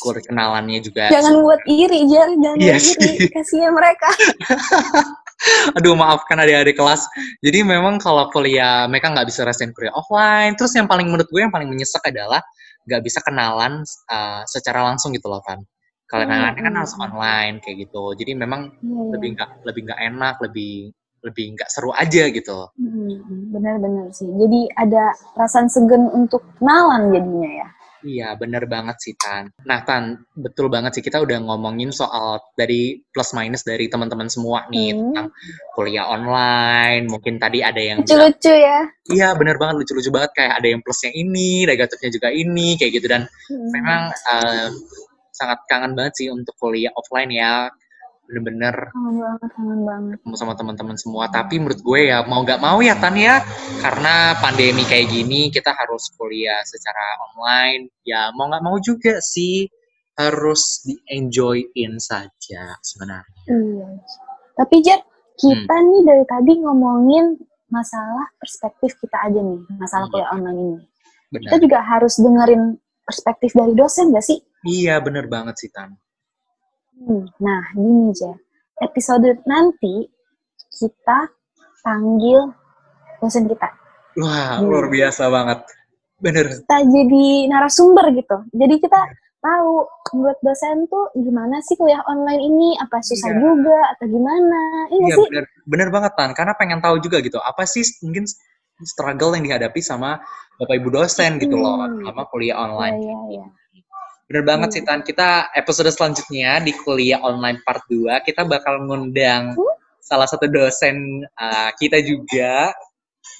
Kur- 0.00 0.24
Kenalannya 0.24 0.80
juga 0.80 1.12
Jangan 1.12 1.44
buat 1.44 1.60
iri, 1.68 2.08
Jar. 2.08 2.28
Jangan 2.34 2.56
Iya 2.58 2.74
buat 2.74 2.84
iri. 2.96 3.12
sih. 3.20 3.28
Kasihan 3.30 3.72
mereka. 3.76 4.08
Aduh 5.76 5.96
maafkan 5.96 6.36
adik-adik 6.36 6.76
kelas. 6.76 7.08
Jadi 7.40 7.64
memang 7.64 7.96
kalau 7.96 8.28
kuliah 8.28 8.84
mereka 8.84 9.08
nggak 9.08 9.24
bisa 9.24 9.40
rasain 9.44 9.72
kuliah 9.72 9.92
offline. 9.96 10.52
Terus 10.56 10.76
yang 10.76 10.84
paling 10.84 11.08
menurut 11.08 11.28
gue 11.32 11.40
yang 11.40 11.52
paling 11.52 11.68
menyesek 11.68 12.04
adalah 12.04 12.44
nggak 12.84 13.00
bisa 13.04 13.20
kenalan 13.24 13.80
uh, 14.12 14.42
secara 14.44 14.84
langsung 14.84 15.12
gitu 15.16 15.28
loh 15.32 15.40
kan. 15.40 15.60
Kalau 16.04 16.26
Hmm, 16.26 16.32
kenalannya 16.32 16.60
kan 16.60 16.72
hmm, 16.74 16.80
harus 16.84 16.92
hmm. 16.92 17.04
online 17.06 17.54
kayak 17.64 17.76
gitu. 17.88 18.04
Jadi 18.20 18.32
memang 18.36 18.60
iya. 18.84 19.02
lebih 19.16 19.28
nggak 19.38 19.50
lebih 19.64 19.80
nggak 19.88 20.00
enak, 20.12 20.34
lebih 20.44 20.72
lebih 21.20 21.44
nggak 21.56 21.68
seru 21.68 21.92
aja 21.92 22.24
gitu. 22.32 22.58
Hmm, 22.76 23.52
benar-benar 23.52 24.08
sih. 24.12 24.28
Jadi 24.28 24.60
ada 24.76 25.12
perasaan 25.36 25.68
segan 25.68 26.08
untuk 26.10 26.44
kenalan 26.60 27.12
jadinya 27.12 27.50
ya. 27.64 27.68
Iya, 28.00 28.32
bener 28.36 28.64
banget 28.64 28.96
sih 28.98 29.12
Tan. 29.12 29.52
Nah 29.68 29.84
Tan, 29.84 30.24
betul 30.32 30.72
banget 30.72 30.96
sih 30.96 31.04
kita 31.04 31.20
udah 31.20 31.36
ngomongin 31.44 31.92
soal 31.92 32.40
dari 32.56 32.96
plus 33.12 33.36
minus 33.36 33.60
dari 33.62 33.86
teman-teman 33.86 34.28
semua 34.32 34.64
nih 34.68 34.96
Hmm. 34.96 35.00
tentang 35.12 35.26
kuliah 35.76 36.08
online. 36.08 37.04
Mungkin 37.06 37.36
tadi 37.36 37.60
ada 37.60 37.76
yang 37.80 38.00
Lucu-lucu 38.00 38.52
ya. 38.52 38.88
Iya 39.10 39.36
bener 39.36 39.60
banget 39.60 39.84
lucu-lucu 39.84 40.08
banget 40.08 40.32
kayak 40.32 40.52
ada 40.60 40.68
yang 40.72 40.80
plusnya 40.80 41.12
ini, 41.12 41.68
negatifnya 41.68 42.10
juga 42.12 42.28
ini 42.32 42.80
kayak 42.80 42.92
gitu 42.96 43.06
dan 43.08 43.22
Hmm. 43.52 43.68
memang 43.72 44.02
eh, 44.12 44.68
sangat 45.30 45.58
kangen 45.68 45.92
banget 45.96 46.14
sih 46.20 46.28
untuk 46.28 46.52
kuliah 46.56 46.92
offline 46.92 47.32
ya 47.32 47.68
bener-bener 48.30 48.76
Kangen 48.88 49.18
banget, 49.18 49.48
kangen 49.50 49.80
banget. 49.82 50.16
ketemu 50.16 50.34
sama 50.38 50.54
teman-teman 50.54 50.94
semua 50.94 51.26
tapi 51.26 51.58
menurut 51.58 51.82
gue 51.82 52.00
ya 52.06 52.22
mau 52.22 52.40
nggak 52.40 52.62
mau 52.62 52.78
ya 52.78 52.94
Tan 52.94 53.18
ya 53.18 53.42
karena 53.82 54.14
pandemi 54.38 54.86
kayak 54.86 55.10
gini 55.10 55.50
kita 55.50 55.74
harus 55.74 56.14
kuliah 56.14 56.62
secara 56.62 57.02
online 57.26 57.90
ya 58.00 58.30
mau 58.30 58.46
nggak 58.46 58.62
mau 58.62 58.78
juga 58.78 59.18
sih 59.18 59.66
harus 60.14 60.62
di 60.80 60.94
enjoyin 61.10 61.98
saja 61.98 62.78
sebenarnya 62.78 63.34
Iya. 63.42 63.88
Tapi 64.52 64.76
Jet, 64.78 65.02
kita 65.34 65.72
Hmm. 65.72 65.86
nih 65.88 66.00
dari 66.04 66.24
tadi 66.24 66.52
ngomongin 66.54 67.34
masalah 67.66 68.28
perspektif 68.36 68.94
kita 68.94 69.16
aja 69.24 69.40
nih, 69.40 69.58
masalah 69.74 70.04
Iya. 70.04 70.12
kuliah 70.12 70.30
online 70.30 70.58
ini. 70.60 70.76
benar 71.30 71.42
Kita 71.48 71.56
juga 71.58 71.78
harus 71.80 72.14
dengerin 72.14 72.62
perspektif 73.00 73.50
dari 73.52 73.72
dosen 73.72 74.12
gak 74.12 74.22
sih? 74.22 74.38
iya 74.62 75.00
bener 75.00 75.24
banget 75.24 75.56
sih 75.56 75.72
Tan 75.72 75.96
Hmm, 77.00 77.24
Nah, 77.40 77.62
gini 77.72 78.12
aja. 78.12 78.32
Episode 78.78 79.40
nanti 79.44 80.04
kita 80.70 81.28
panggil 81.80 82.52
dosen 83.18 83.44
kita. 83.46 83.68
wah 84.12 84.58
Hmm. 84.58 84.66
luar 84.66 84.90
biasa 84.90 85.30
banget 85.30 85.62
bener 86.18 86.50
Kita 86.50 86.78
jadi 86.82 87.24
narasumber 87.46 88.10
gitu. 88.12 88.36
Jadi 88.50 88.74
kita 88.76 89.00
tahu 89.40 89.86
menurut 90.12 90.36
dosen 90.42 90.84
tuh 90.84 91.08
gimana 91.14 91.56
sih 91.62 91.72
kuliah 91.74 92.02
online 92.04 92.42
ini? 92.42 92.68
Apa 92.76 93.00
susah 93.00 93.30
Iya. 93.30 93.38
juga 93.38 93.78
atau 93.94 94.06
gimana? 94.06 94.60
Iya 94.86 94.98
nggak 94.98 95.08
Iya 95.08 95.16
sih? 95.16 95.28
bener, 95.30 95.44
bener 95.64 95.88
banget 95.88 96.12
Tan, 96.14 96.30
karena 96.34 96.52
pengen 96.52 96.80
tahu 96.80 96.98
juga 96.98 97.22
gitu, 97.22 97.38
apa 97.38 97.64
sih 97.64 97.80
mungkin 98.02 98.26
struggle 98.82 99.32
yang 99.32 99.44
dihadapi 99.46 99.80
sama 99.80 100.20
Bapak 100.58 100.76
Ibu 100.76 100.88
dosen 100.90 101.38
gitu 101.38 101.56
loh, 101.56 101.80
Hmm. 101.80 102.04
sama 102.04 102.22
kuliah 102.28 102.58
online. 102.58 102.98
iya, 102.98 103.16
iya. 103.30 103.46
Bener 104.30 104.46
banget 104.46 104.68
Iya. 104.70 104.74
sih 104.78 104.82
Tan, 104.86 105.02
kita 105.02 105.50
episode 105.58 105.90
selanjutnya 105.90 106.62
di 106.62 106.70
kuliah 106.86 107.18
online 107.18 107.58
part 107.66 107.82
2, 107.90 108.22
kita 108.22 108.46
bakal 108.46 108.78
ngundang 108.86 109.58
Hmm? 109.58 109.74
salah 109.98 110.30
satu 110.30 110.46
dosen 110.46 111.26
uh, 111.34 111.74
kita 111.74 111.98
juga, 111.98 112.70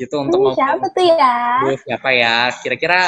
gitu 0.03 0.19
untuk 0.19 0.51
Hmm, 0.51 0.59
siapa 0.59 0.87
tuh 0.91 1.05
ya? 1.15 1.35
Aduh, 1.63 1.79
siapa 1.79 2.09
ya, 2.11 2.35
kira-kira 2.59 3.07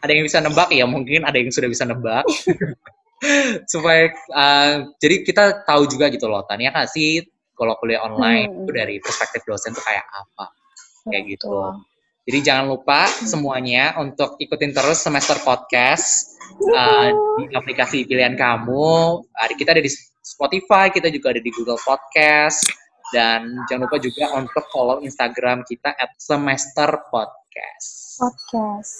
ada 0.00 0.08
yang 0.08 0.24
bisa 0.24 0.40
nebak 0.40 0.72
ya, 0.72 0.88
mungkin 0.88 1.28
ada 1.28 1.36
yang 1.36 1.52
sudah 1.52 1.68
bisa 1.68 1.84
nebak. 1.84 2.24
Supaya, 3.72 4.08
uh, 4.32 4.88
jadi 4.96 5.20
kita 5.20 5.68
tahu 5.68 5.84
juga 5.84 6.08
gitu 6.08 6.32
loh, 6.32 6.48
Tan, 6.48 6.64
ya 6.64 6.72
nggak 6.72 6.88
sih, 6.88 7.20
kalau 7.52 7.76
kuliah 7.76 8.00
online 8.08 8.48
Hmm. 8.48 8.60
itu 8.64 8.70
dari 8.72 8.96
perspektif 9.04 9.44
dosen 9.44 9.76
tuh 9.76 9.84
kayak 9.84 10.08
apa. 10.08 10.48
kayak 11.08 11.24
gitu. 11.24 11.48
Betul. 11.48 11.87
Jadi 12.28 12.44
jangan 12.44 12.68
lupa 12.68 13.08
semuanya 13.08 13.96
untuk 13.96 14.36
ikutin 14.36 14.76
terus 14.76 15.00
semester 15.00 15.40
podcast 15.48 16.36
uh, 16.76 17.08
di 17.40 17.48
aplikasi 17.56 18.04
pilihan 18.04 18.36
kamu. 18.36 19.24
Kita 19.56 19.72
ada 19.72 19.80
di 19.80 19.88
Spotify, 20.20 20.92
kita 20.92 21.08
juga 21.08 21.32
ada 21.32 21.40
di 21.40 21.48
Google 21.48 21.80
Podcast 21.80 22.68
dan 23.16 23.64
jangan 23.72 23.88
lupa 23.88 23.96
juga 23.96 24.28
untuk 24.36 24.64
follow 24.68 25.00
Instagram 25.00 25.64
kita 25.64 25.96
at 25.96 26.12
semester 26.20 27.00
podcast. 27.08 28.20
Podcast. 28.20 28.92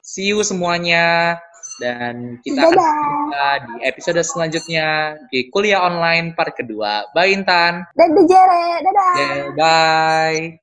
See 0.00 0.32
you 0.32 0.40
semuanya 0.40 1.36
dan 1.84 2.40
kita 2.40 2.64
akan 2.64 2.72
Dadah. 2.76 2.96
jumpa 2.96 3.48
di 3.60 3.74
episode 3.84 4.20
selanjutnya 4.24 5.20
di 5.28 5.52
kuliah 5.52 5.84
online 5.84 6.32
part 6.32 6.56
kedua. 6.56 7.12
Bye 7.12 7.36
Intan. 7.36 7.84
Dadah 7.92 8.24
Jere, 8.24 8.66
dadah. 8.84 9.12
Yeah, 9.20 9.44
bye. 9.52 10.56